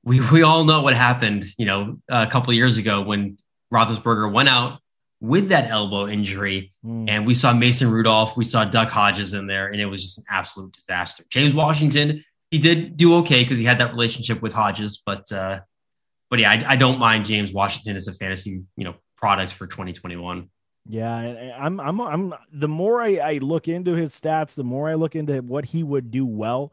[0.04, 1.44] we we all know what happened.
[1.58, 3.38] You know, a couple of years ago when
[3.72, 4.80] Roethlisberger went out
[5.20, 7.08] with that elbow injury, mm.
[7.08, 10.18] and we saw Mason Rudolph, we saw Duck Hodges in there, and it was just
[10.18, 11.24] an absolute disaster.
[11.30, 15.60] James Washington, he did do okay because he had that relationship with Hodges, but uh,
[16.30, 19.66] but yeah, I, I, don't mind James Washington as a fantasy, you know, product for
[19.66, 20.48] 2021.
[20.86, 22.34] Yeah, I'm, I'm, I'm.
[22.52, 25.82] The more I, I look into his stats, the more I look into what he
[25.82, 26.72] would do well.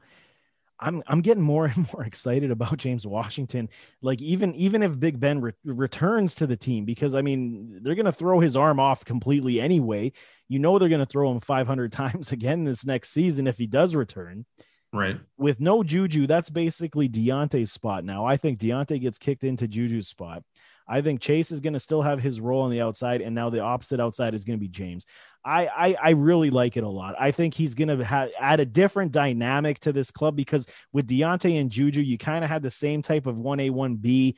[0.82, 3.70] I'm, I'm getting more and more excited about James Washington.
[4.01, 7.95] Like even, even if Big Ben re- returns to the team, because I mean they're
[7.95, 10.12] gonna throw his arm off completely anyway.
[10.49, 13.95] You know they're gonna throw him 500 times again this next season if he does
[13.95, 14.45] return.
[14.93, 15.18] Right.
[15.38, 18.26] With no Juju, that's basically Diontae's spot now.
[18.26, 20.43] I think Diontae gets kicked into Juju's spot.
[20.91, 23.49] I think Chase is going to still have his role on the outside, and now
[23.49, 25.05] the opposite outside is going to be James.
[25.43, 27.15] I, I, I really like it a lot.
[27.17, 31.07] I think he's going to ha- add a different dynamic to this club because with
[31.07, 34.35] Diontae and Juju, you kind of had the same type of one A one B,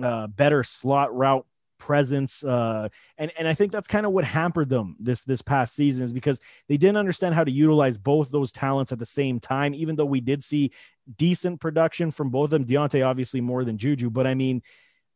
[0.00, 1.44] uh, better slot route
[1.78, 5.74] presence uh, and and I think that's kind of what hampered them this this past
[5.74, 9.40] season is because they didn't understand how to utilize both those talents at the same
[9.40, 10.72] time even though we did see
[11.16, 14.62] decent production from both of them Diontae obviously more than Juju but I mean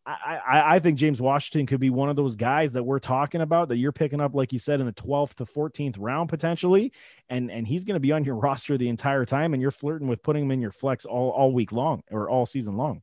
[0.05, 3.69] I, I, think James Washington could be one of those guys that we're talking about
[3.69, 6.93] that you're picking up, like you said, in the 12th to 14th round potentially,
[7.29, 10.09] and and he's going to be on your roster the entire time, and you're flirting
[10.09, 13.03] with putting him in your flex all all week long or all season long.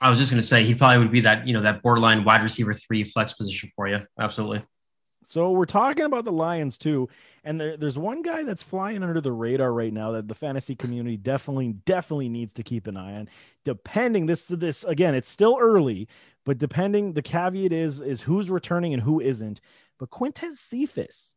[0.00, 2.24] I was just going to say he probably would be that you know that borderline
[2.24, 4.00] wide receiver three flex position for you.
[4.18, 4.62] Absolutely.
[5.22, 7.08] So we're talking about the Lions too,
[7.44, 10.74] and there, there's one guy that's flying under the radar right now that the fantasy
[10.74, 13.28] community definitely definitely needs to keep an eye on.
[13.64, 16.08] Depending this this again, it's still early,
[16.44, 19.60] but depending the caveat is is who's returning and who isn't.
[19.98, 21.34] But Quintez Cephus,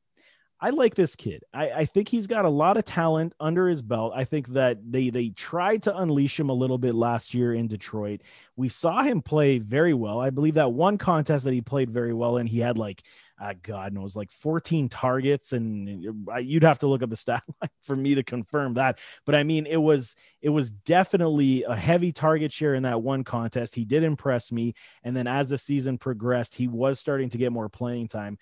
[0.64, 1.44] I like this kid.
[1.54, 4.14] I, I, think he's got a lot of talent under his belt.
[4.16, 7.68] I think that they they tried to unleash him a little bit last year in
[7.68, 8.22] Detroit.
[8.56, 10.22] We saw him play very well.
[10.22, 13.04] I believe that one contest that he played very well and he had like
[13.44, 16.02] uh, God knows like 14 targets and
[16.42, 19.00] you'd have to look up the stat line for me to confirm that.
[19.26, 23.26] But I mean it was it was definitely a heavy target share in that one
[23.26, 23.76] contest.
[23.76, 27.52] He did impress me and then as the season progressed, he was starting to get
[27.52, 28.38] more playing time.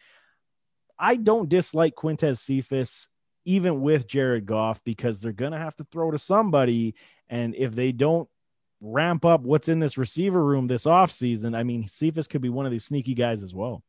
[1.00, 3.08] I don't dislike Quintez Cephus
[3.44, 6.94] even with Jared Goff because they're going to have to throw to somebody.
[7.28, 8.30] And if they don't
[8.82, 12.68] ramp up what's in this receiver room this offseason, I mean, Cephus could be one
[12.68, 13.84] of these sneaky guys as well.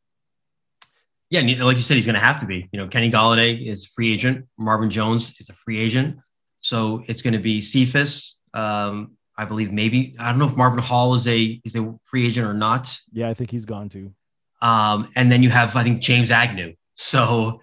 [1.33, 2.69] Yeah, like you said, he's going to have to be.
[2.71, 4.45] You know, Kenny Golladay is free agent.
[4.57, 6.19] Marvin Jones is a free agent.
[6.59, 8.39] So it's going to be Cephus.
[8.53, 12.27] Um, I believe maybe I don't know if Marvin Hall is a is a free
[12.27, 12.99] agent or not.
[13.11, 14.13] Yeah, I think he's gone too.
[14.61, 17.61] Um, and then you have I think James Agnew, so,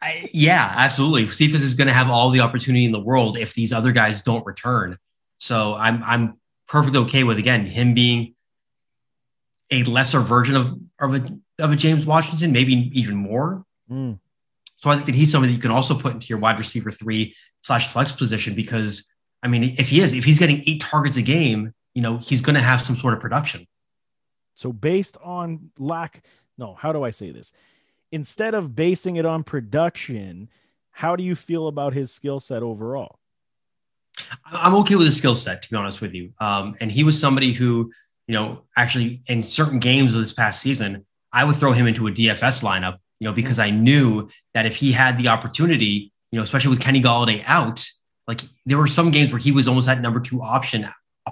[0.00, 1.26] I, yeah, absolutely.
[1.26, 4.22] Cephus is going to have all the opportunity in the world if these other guys
[4.22, 4.98] don't return.
[5.38, 8.34] So I'm I'm perfectly okay with again him being
[9.70, 13.64] a lesser version of of a of a James Washington, maybe even more.
[13.90, 14.18] Mm.
[14.76, 16.90] So I think that he's somebody that you can also put into your wide receiver
[16.90, 19.08] three slash flex position because
[19.42, 22.40] I mean, if he is, if he's getting eight targets a game, you know, he's
[22.40, 23.66] going to have some sort of production.
[24.54, 26.24] So based on lack,
[26.56, 27.52] no, how do I say this?
[28.12, 30.48] instead of basing it on production,
[30.92, 33.18] how do you feel about his skill set overall?
[34.44, 36.34] I'm okay with his skill set, to be honest with you.
[36.38, 37.90] Um, and he was somebody who,
[38.26, 42.06] you know, actually in certain games of this past season, I would throw him into
[42.06, 43.74] a DFS lineup, you know, because mm-hmm.
[43.74, 47.86] I knew that if he had the opportunity, you know, especially with Kenny Golladay out,
[48.26, 50.86] like there were some games where he was almost that number two option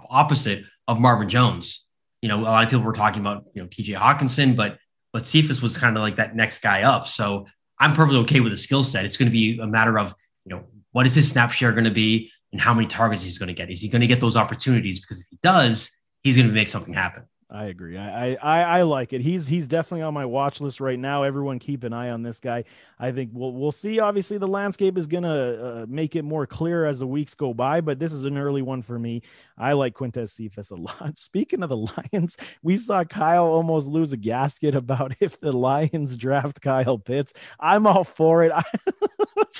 [0.09, 1.86] opposite of Marvin Jones.
[2.22, 4.78] You know, a lot of people were talking about, you know, TJ Hockenson, but
[5.12, 7.09] but Cephus was kind of like that next guy up.
[7.09, 7.46] So
[7.78, 9.05] I'm perfectly okay with the skill set.
[9.05, 11.84] It's going to be a matter of, you know, what is his snap share going
[11.84, 13.70] to be and how many targets he's going to get?
[13.70, 15.01] Is he going to get those opportunities?
[15.01, 15.90] Because if he does,
[16.22, 17.24] he's going to make something happen.
[17.53, 17.98] I agree.
[17.98, 19.22] I, I I like it.
[19.22, 21.24] He's he's definitely on my watch list right now.
[21.24, 22.62] Everyone keep an eye on this guy.
[22.96, 23.98] I think we'll we'll see.
[23.98, 27.80] Obviously, the landscape is gonna uh, make it more clear as the weeks go by.
[27.80, 29.22] But this is an early one for me.
[29.59, 31.18] I like Quintez Cephus a lot.
[31.18, 36.16] Speaking of the Lions, we saw Kyle almost lose a gasket about if the Lions
[36.16, 37.32] draft Kyle Pitts.
[37.59, 38.53] I'm all for it.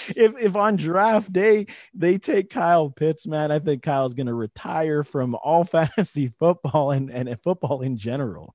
[0.09, 5.03] if if on draft day they take Kyle Pitts, man, I think Kyle's gonna retire
[5.05, 8.55] from all fantasy football and and football in general.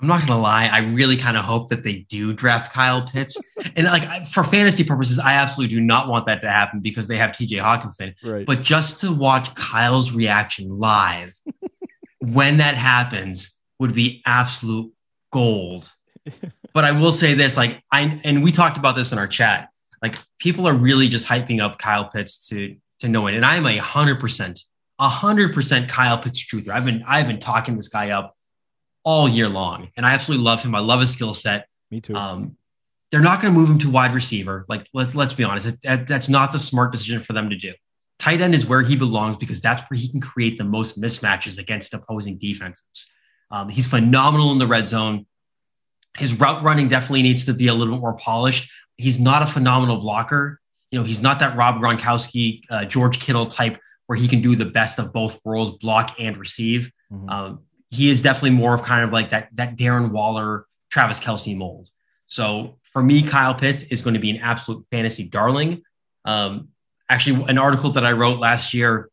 [0.00, 0.68] I'm not gonna lie.
[0.72, 3.36] I really kind of hope that they do draft Kyle Pitts,
[3.74, 7.16] and like for fantasy purposes, I absolutely do not want that to happen because they
[7.16, 7.56] have T.J.
[7.56, 8.14] Hockenson.
[8.22, 8.46] Right.
[8.46, 11.32] But just to watch Kyle's reaction live
[12.20, 14.92] when that happens would be absolute
[15.32, 15.90] gold.
[16.74, 19.68] But I will say this, like I and we talked about this in our chat.
[20.02, 23.56] Like people are really just hyping up Kyle Pitts to to no end, and I
[23.56, 24.60] am a hundred percent,
[24.98, 26.70] a hundred percent Kyle Pitts truther.
[26.70, 28.36] I've been I've been talking this guy up
[29.04, 30.74] all year long, and I absolutely love him.
[30.74, 31.66] I love his skill set.
[31.90, 32.14] Me too.
[32.14, 32.56] Um,
[33.10, 34.66] they're not going to move him to wide receiver.
[34.68, 37.72] Like let's let's be honest, that, that's not the smart decision for them to do.
[38.18, 41.58] Tight end is where he belongs because that's where he can create the most mismatches
[41.58, 43.06] against opposing defenses.
[43.50, 45.26] Um, he's phenomenal in the red zone.
[46.18, 48.70] His route running definitely needs to be a little bit more polished.
[48.96, 50.60] He's not a phenomenal blocker.
[50.90, 54.56] You know, he's not that Rob Gronkowski, uh, George Kittle type where he can do
[54.56, 56.90] the best of both worlds, block and receive.
[57.12, 57.28] Mm-hmm.
[57.28, 57.60] Um,
[57.90, 61.90] he is definitely more of kind of like that that Darren Waller, Travis Kelce mold.
[62.26, 65.82] So for me, Kyle Pitts is going to be an absolute fantasy darling.
[66.24, 66.68] Um,
[67.08, 69.10] actually, an article that I wrote last year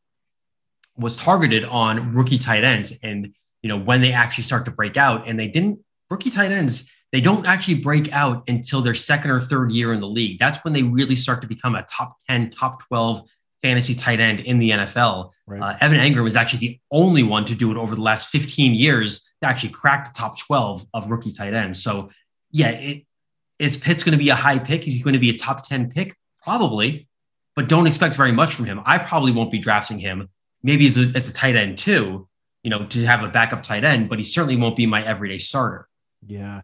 [0.98, 4.96] was targeted on rookie tight ends and you know when they actually start to break
[4.96, 5.84] out, and they didn't.
[6.10, 10.02] Rookie tight ends they don't actually break out until their second or third year in
[10.02, 10.38] the league.
[10.38, 13.22] That's when they really start to become a top 10, top 12
[13.62, 15.32] fantasy tight end in the NFL.
[15.48, 15.62] Right.
[15.62, 18.76] Uh, Evan Engram is actually the only one to do it over the last 15
[18.76, 21.82] years to actually crack the top 12 of rookie tight ends.
[21.82, 22.10] So,
[22.52, 23.06] yeah, it,
[23.60, 24.86] is Pitt's going to be a high pick?
[24.86, 26.18] Is he going to be a top 10 pick?
[26.44, 27.08] Probably,
[27.56, 28.82] but don't expect very much from him.
[28.86, 30.28] I probably won't be drafting him.
[30.64, 32.28] Maybe as a, as a tight end too,
[32.62, 35.38] you know, to have a backup tight end, but he certainly won't be my everyday
[35.38, 35.88] starter.
[36.22, 36.62] Yeah.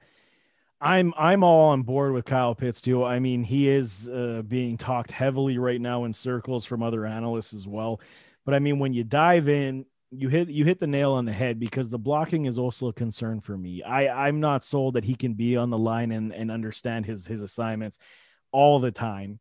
[0.81, 3.03] I'm I'm all on board with Kyle Pitts too.
[3.03, 7.53] I mean, he is uh, being talked heavily right now in circles from other analysts
[7.53, 8.01] as well.
[8.45, 11.31] But I mean, when you dive in, you hit you hit the nail on the
[11.31, 13.83] head because the blocking is also a concern for me.
[13.83, 17.27] I I'm not sold that he can be on the line and and understand his
[17.27, 17.99] his assignments
[18.51, 19.39] all the time.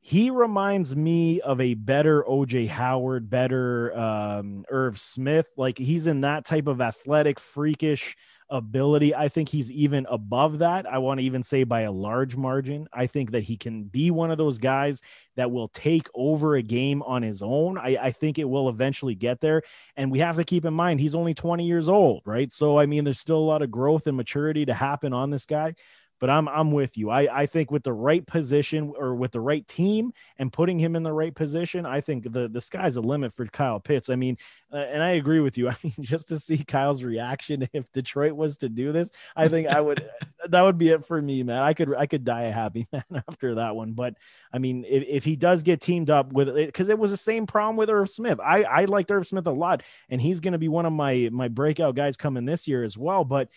[0.00, 5.48] He reminds me of a better OJ Howard, better um, Irv Smith.
[5.56, 8.16] Like he's in that type of athletic, freakish
[8.48, 9.14] ability.
[9.14, 10.86] I think he's even above that.
[10.86, 12.88] I want to even say by a large margin.
[12.92, 15.00] I think that he can be one of those guys
[15.36, 17.78] that will take over a game on his own.
[17.78, 19.62] I, I think it will eventually get there.
[19.96, 22.50] And we have to keep in mind he's only 20 years old, right?
[22.50, 25.46] So, I mean, there's still a lot of growth and maturity to happen on this
[25.46, 25.74] guy
[26.20, 27.10] but I'm I'm with you.
[27.10, 30.96] I I think with the right position or with the right team and putting him
[30.96, 34.08] in the right position, I think the the sky's the limit for Kyle Pitts.
[34.08, 34.36] I mean,
[34.72, 35.68] uh, and I agree with you.
[35.70, 39.68] I mean, just to see Kyle's reaction if Detroit was to do this, I think
[39.68, 40.08] I would
[40.48, 41.62] that would be it for me, man.
[41.62, 43.92] I could I could die a happy man after that one.
[43.92, 44.14] But
[44.52, 47.16] I mean, if, if he does get teamed up with it, because it was the
[47.16, 48.40] same problem with Irv Smith.
[48.40, 51.28] I I liked Irv Smith a lot, and he's going to be one of my
[51.32, 53.24] my breakout guys coming this year as well.
[53.24, 53.48] But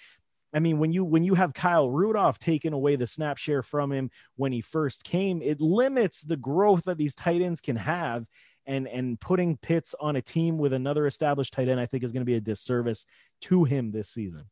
[0.53, 3.91] I mean, when you when you have Kyle Rudolph taking away the snap share from
[3.91, 8.27] him when he first came, it limits the growth that these tight ends can have.
[8.65, 12.11] And and putting Pitts on a team with another established tight end, I think is
[12.11, 13.05] going to be a disservice
[13.41, 14.45] to him this season.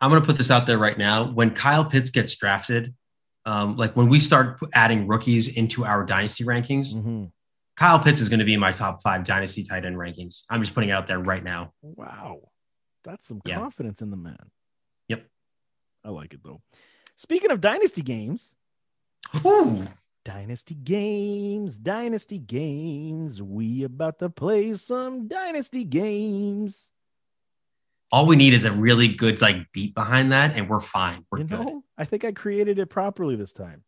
[0.00, 1.24] I'm going to put this out there right now.
[1.24, 2.94] When Kyle Pitts gets drafted,
[3.46, 7.24] um, like when we start adding rookies into our dynasty rankings, mm-hmm.
[7.76, 10.44] Kyle Pitts is going to be in my top five dynasty tight end rankings.
[10.48, 11.72] I'm just putting it out there right now.
[11.82, 12.40] Wow,
[13.02, 13.56] that's some yeah.
[13.56, 14.50] confidence in the man.
[16.04, 16.60] I like it though.
[17.16, 18.54] Speaking of dynasty games,
[19.44, 19.86] Ooh.
[20.24, 23.40] dynasty games, dynasty games.
[23.42, 26.90] We about to play some dynasty games.
[28.12, 31.24] All we need is a really good like beat behind that, and we're fine.
[31.30, 31.74] We're you know, good.
[31.98, 33.82] I think I created it properly this time.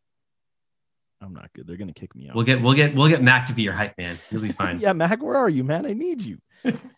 [1.21, 1.67] I'm not good.
[1.67, 2.35] They're gonna kick me out.
[2.35, 4.19] We'll get we'll get we'll get Mac to be your hype man.
[4.31, 4.81] You'll be fine.
[4.81, 5.87] yeah, Mac, where are you, man?
[5.87, 6.39] I need you.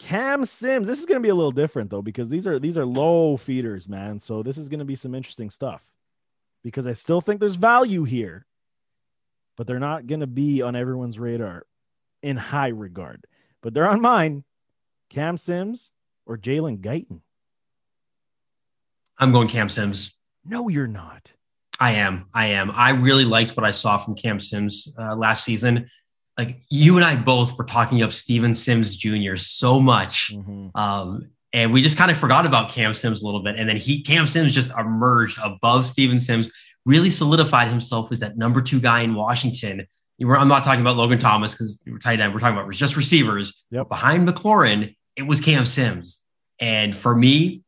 [0.00, 0.86] Cam Sims.
[0.86, 3.36] This is going to be a little different though because these are these are low
[3.36, 4.18] feeders, man.
[4.18, 5.84] So this is going to be some interesting stuff.
[6.62, 8.44] Because I still think there's value here,
[9.56, 11.64] but they're not going to be on everyone's radar
[12.22, 13.24] in high regard.
[13.62, 14.44] But they're on mine.
[15.10, 15.90] Cam Sims
[16.26, 17.20] or Jalen Guyton.
[19.18, 20.16] I'm going Cam Sims.
[20.44, 21.32] No, you're not.
[21.78, 22.26] I am.
[22.32, 22.70] I am.
[22.74, 25.90] I really liked what I saw from Cam Sims uh, last season
[26.40, 29.36] like you and I both were talking up Steven Sims Jr.
[29.36, 30.32] so much.
[30.34, 30.68] Mm-hmm.
[30.74, 33.56] Um, and we just kind of forgot about Cam Sims a little bit.
[33.58, 36.50] And then he Cam Sims just emerged above Steven Sims,
[36.86, 39.86] really solidified himself as that number two guy in Washington.
[40.22, 42.32] I'm not talking about Logan Thomas because we're tight end.
[42.32, 43.66] We're talking about just receivers.
[43.70, 43.88] Yep.
[43.88, 46.22] Behind McLaurin, it was Cam Sims.
[46.58, 47.62] And for me,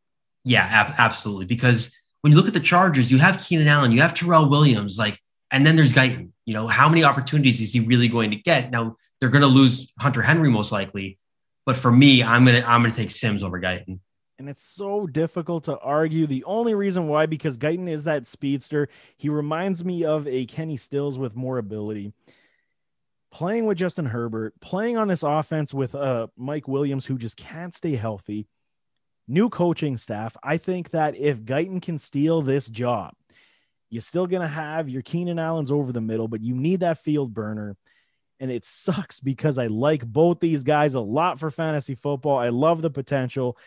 [0.45, 1.47] yeah, ab- absolutely.
[1.47, 1.93] Because
[2.23, 5.19] when you look at the Chargers, you have Keenan Allen, you have Tyrell Williams, like,
[5.51, 6.32] and then there's Guyton.
[6.45, 8.71] You know, how many opportunities is he really going to get?
[8.71, 11.19] Now they're going to lose Hunter Henry most likely,
[11.65, 14.01] but for me, I'm gonna I'm gonna take Sims over Guyton.
[14.39, 16.27] And it's so difficult to argue.
[16.27, 18.89] The only reason why, because Guyton is that speedster.
[19.17, 22.13] He reminds me of a Kenny Stills with more ability.
[23.31, 27.73] Playing with Justin Herbert, playing on this offense with uh, Mike Williams, who just can't
[27.73, 28.49] stay healthy.
[29.29, 30.37] New coaching staff.
[30.43, 33.15] I think that if Guyton can steal this job,
[33.93, 36.99] you're still going to have your Keenan Allens over the middle, but you need that
[36.99, 37.77] field burner.
[38.41, 42.39] And it sucks because I like both these guys a lot for fantasy football.
[42.39, 43.59] I love the potential.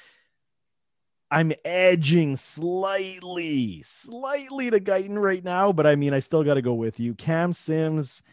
[1.29, 6.61] I'm edging slightly, slightly to Guyton right now, but I mean, I still got to
[6.61, 7.13] go with you.
[7.13, 8.23] Cam Sims,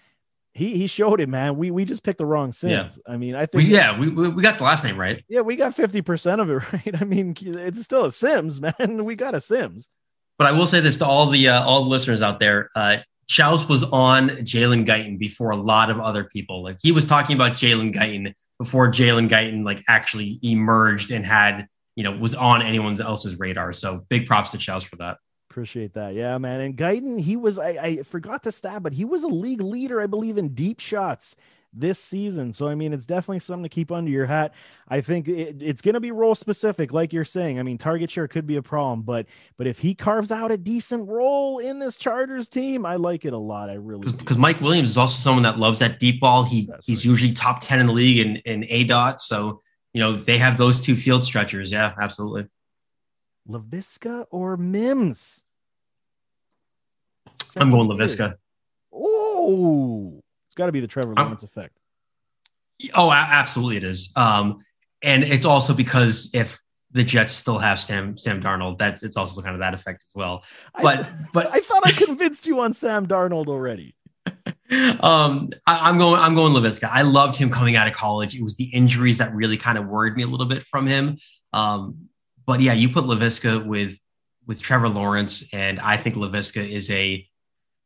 [0.53, 1.57] he he showed it, man.
[1.57, 2.99] We we just picked the wrong Sims.
[3.07, 3.13] Yeah.
[3.13, 5.25] I mean, I think we, yeah, we we got the last name right.
[5.29, 7.01] Yeah, we got fifty percent of it right.
[7.01, 8.75] I mean, it's still a Sims, man.
[9.05, 9.89] We got a Sims.
[10.39, 12.99] But I will say this to all the uh, all the listeners out there: uh,
[13.31, 16.63] Schaus was on Jalen Guyton before a lot of other people.
[16.63, 21.67] Like he was talking about Jalen Guyton before Jalen Guyton like actually emerged and had
[21.95, 23.73] you know was on anyone else's radar.
[23.73, 25.19] So big props to Schaus for that.
[25.51, 26.15] Appreciate that.
[26.15, 26.61] Yeah, man.
[26.61, 30.01] And Guyton, he was I, I forgot to stab, but he was a league leader,
[30.01, 31.37] I believe, in deep shots
[31.73, 32.53] this season.
[32.53, 34.55] So, I mean, it's definitely something to keep under your hat.
[34.89, 37.59] I think it, it's going to be role specific, like you're saying.
[37.59, 40.59] I mean, target share could be a problem, but but if he carves out a
[40.59, 43.71] decent role in this Chargers team, I like it a lot.
[43.71, 46.45] I really because Mike Williams is also someone that loves that deep ball.
[46.45, 47.11] He That's he's right.
[47.11, 49.21] usually top ten in the league in in aDOT.
[49.21, 49.63] So
[49.93, 51.73] you know they have those two field stretchers.
[51.73, 52.49] Yeah, absolutely.
[53.49, 55.43] Laviska or Mims?
[57.57, 58.37] I'm going Laviska.
[58.93, 60.22] Oh,
[60.53, 61.79] it's got to be the Trevor Lawrence effect.
[62.93, 64.13] Oh, absolutely, it is.
[64.17, 64.63] Um,
[65.03, 69.41] and it's also because if the Jets still have Sam Sam Darnold, that's it's also
[69.41, 70.45] kind of that effect as well.
[70.83, 73.97] But I, but I thought I convinced you on Sam Darnold already.
[75.01, 76.21] um, I, am going.
[76.21, 76.87] I'm going Laviska.
[76.93, 78.35] I loved him coming out of college.
[78.35, 81.17] It was the injuries that really kind of worried me a little bit from him.
[81.55, 82.09] Um,
[82.45, 83.97] but yeah, you put Laviska with
[84.47, 87.27] with Trevor Lawrence, and I think Laviska is a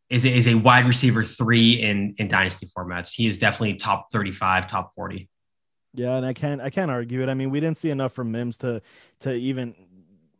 [0.08, 3.12] is a, is a wide receiver three in in dynasty formats.
[3.12, 5.28] He is definitely top 35, top 40.
[5.94, 7.28] Yeah, and I can't I can't argue it.
[7.28, 8.82] I mean, we didn't see enough from Mims to
[9.20, 9.74] to even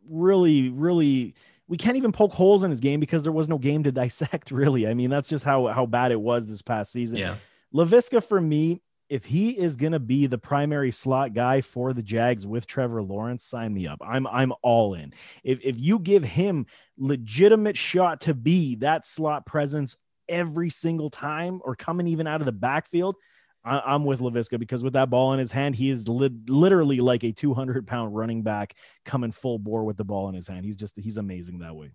[0.08, 1.34] really really
[1.68, 4.50] we can't even poke holes in his game because there was no game to dissect
[4.50, 4.86] really.
[4.86, 7.18] I mean, that's just how how bad it was this past season.
[7.18, 7.36] Yeah.
[7.74, 12.02] Laviska for me if he is going to be the primary slot guy for the
[12.02, 14.00] Jags with Trevor Lawrence, sign me up.
[14.04, 15.12] I'm I'm all in.
[15.44, 16.66] If if you give him
[16.98, 19.96] legitimate shot to be that slot presence
[20.28, 23.16] every single time or coming even out of the backfield,
[23.64, 27.00] I, am with Laviska because with that ball in his hand, he is li- literally
[27.00, 30.64] like a 200 pound running back coming full bore with the ball in his hand.
[30.64, 31.92] He's just he's amazing that way.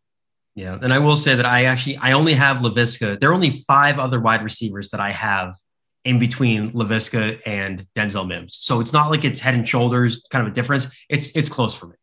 [0.56, 3.20] Yeah, and I will say that I actually I only have Laviska.
[3.20, 5.56] There are only five other wide receivers that I have
[6.04, 8.58] in between Laviska and Denzel Mims.
[8.62, 10.88] So it's not like it's head and shoulders kind of a difference.
[11.10, 11.96] It's it's close for me.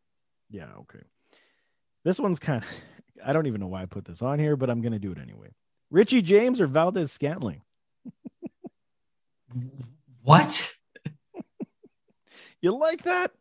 [0.49, 1.03] Yeah, okay.
[2.03, 2.69] This one's kind of
[3.25, 5.17] I don't even know why I put this on here, but I'm gonna do it
[5.17, 5.49] anyway.
[5.91, 7.61] Richie James or Valdes Scantling?
[10.23, 10.73] what?
[12.61, 13.31] you like that?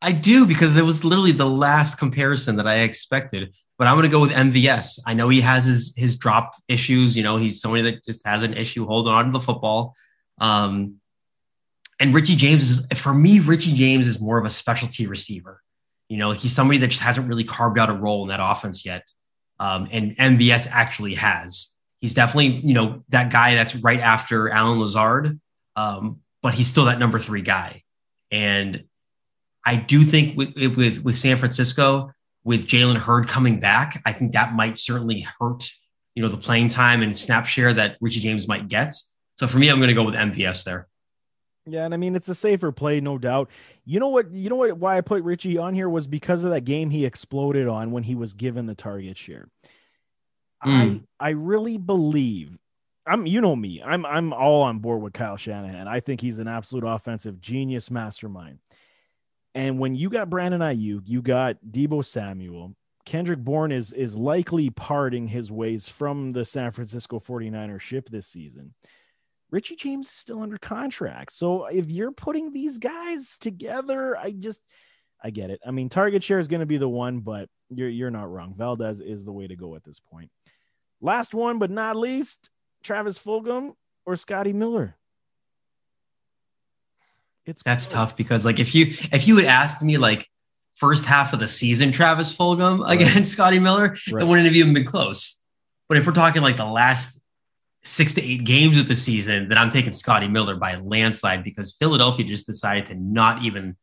[0.00, 4.02] I do because it was literally the last comparison that I expected but I'm going
[4.04, 4.98] to go with MVS.
[5.06, 7.16] I know he has his his drop issues.
[7.16, 9.94] You know, he's somebody that just has an issue holding on to the football.
[10.38, 10.96] Um,
[12.00, 13.38] and Richie James is for me.
[13.38, 15.62] Richie James is more of a specialty receiver.
[16.08, 18.84] You know, he's somebody that just hasn't really carved out a role in that offense
[18.84, 19.08] yet.
[19.60, 21.68] Um, and MVS actually has.
[22.00, 25.38] He's definitely you know that guy that's right after Allen Lazard,
[25.76, 27.84] um, but he's still that number three guy.
[28.30, 28.84] And
[29.64, 32.12] I do think with with, with San Francisco,
[32.44, 35.70] with Jalen Hurd coming back, I think that might certainly hurt,
[36.14, 38.94] you know, the playing time and snap share that Richie James might get.
[39.36, 40.88] So for me, I'm going to go with MVS there.
[41.70, 43.50] Yeah, and I mean it's a safer play, no doubt.
[43.84, 44.32] You know what?
[44.32, 44.78] You know what?
[44.78, 48.04] Why I put Richie on here was because of that game he exploded on when
[48.04, 49.48] he was given the target share.
[50.64, 51.04] Mm.
[51.20, 52.58] I I really believe
[53.06, 53.26] I'm.
[53.26, 53.82] You know me.
[53.84, 55.86] I'm I'm all on board with Kyle Shanahan.
[55.86, 58.58] I think he's an absolute offensive genius mastermind.
[59.54, 62.74] And when you got Brandon Aiyuk, you got Deebo Samuel,
[63.08, 68.26] Kendrick Bourne is is likely parting his ways from the San Francisco 49ers ship this
[68.26, 68.74] season.
[69.50, 71.32] Richie James is still under contract.
[71.32, 74.60] So if you're putting these guys together, I just
[75.24, 75.60] I get it.
[75.66, 78.54] I mean, target share is going to be the one, but you're you're not wrong.
[78.56, 80.30] Valdes is the way to go at this point.
[81.00, 82.50] Last one, but not least,
[82.82, 83.72] Travis Fulgham
[84.04, 84.96] or Scotty Miller.
[87.48, 87.94] It's that's cool.
[87.94, 90.28] tough because like if you if you had asked me like
[90.74, 93.00] first half of the season Travis Fulgham right.
[93.00, 94.22] against Scotty Miller, right.
[94.22, 95.42] it wouldn't have even been close.
[95.88, 97.18] But if we're talking like the last
[97.84, 101.74] six to eight games of the season, then I'm taking Scotty Miller by landslide because
[101.80, 103.76] Philadelphia just decided to not even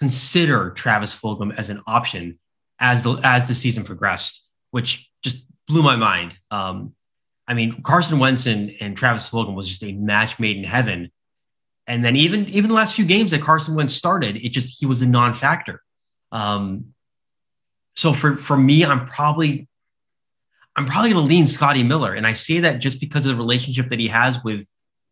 [0.00, 2.40] consider Travis Fulgham as an option
[2.80, 6.38] as the as the season progressed, which just blew my mind.
[6.50, 6.94] Um,
[7.46, 11.12] I mean, Carson Wentz and, and Travis Fulgham was just a match made in heaven.
[11.86, 14.86] And then even even the last few games that Carson Wentz started, it just he
[14.86, 15.82] was a non-factor.
[16.30, 16.94] Um,
[17.96, 19.68] so for for me, I'm probably
[20.76, 23.42] I'm probably going to lean Scotty Miller, and I say that just because of the
[23.42, 24.66] relationship that he has with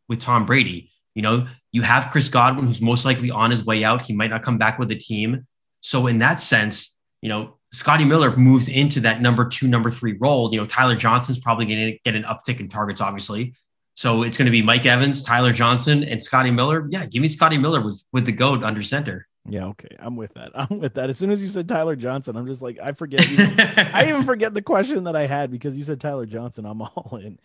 [0.09, 0.91] with Tom Brady.
[1.15, 4.03] You know, you have Chris Godwin, who's most likely on his way out.
[4.03, 5.47] He might not come back with the team.
[5.81, 10.17] So in that sense, you know, Scotty Miller moves into that number two, number three
[10.21, 10.53] role.
[10.53, 13.55] You know, Tyler Johnson's probably going to get an uptick in targets, obviously.
[14.01, 16.89] So it's going to be Mike Evans, Tyler Johnson, and Scotty Miller.
[16.89, 19.29] Yeah, give me Scotty Miller with with the goat under center.
[19.47, 20.53] Yeah, okay, I'm with that.
[20.55, 21.11] I'm with that.
[21.11, 23.31] As soon as you said Tyler Johnson, I'm just like, I forget.
[23.31, 26.65] Even, I even forget the question that I had because you said Tyler Johnson.
[26.65, 27.39] I'm all in.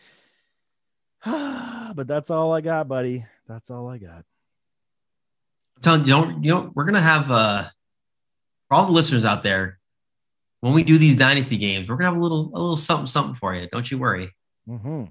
[1.94, 3.26] but that's all I got, buddy.
[3.50, 4.24] That's all I got.
[5.76, 7.66] I'm telling you, don't you know we're gonna have uh
[8.70, 9.78] for all the listeners out there
[10.62, 13.36] when we do these dynasty games, we're gonna have a little a little something something
[13.36, 13.68] for you.
[13.70, 14.34] Don't you worry.
[14.70, 15.08] Mm-hmm.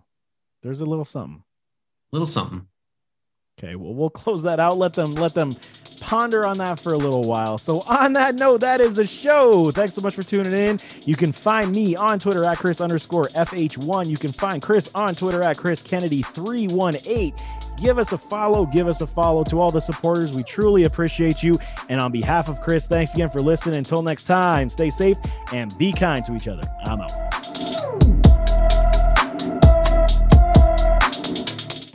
[0.65, 1.45] There's a little something.
[2.11, 2.67] Little something.
[3.59, 4.79] Okay, well we'll close that out.
[4.79, 5.55] Let them let them
[6.01, 7.59] ponder on that for a little while.
[7.59, 9.71] So on that note, that is the show.
[9.71, 10.81] Thanks so much for tuning in.
[11.05, 14.09] You can find me on Twitter at Chris underscore FH1.
[14.09, 17.35] You can find Chris on Twitter at Chris Kennedy 318
[17.77, 20.33] give us a follow, give us a follow to all the supporters.
[20.33, 21.59] We truly appreciate you.
[21.89, 23.77] And on behalf of Chris, thanks again for listening.
[23.77, 25.17] Until next time, stay safe
[25.53, 26.62] and be kind to each other.
[26.85, 27.34] I'm out.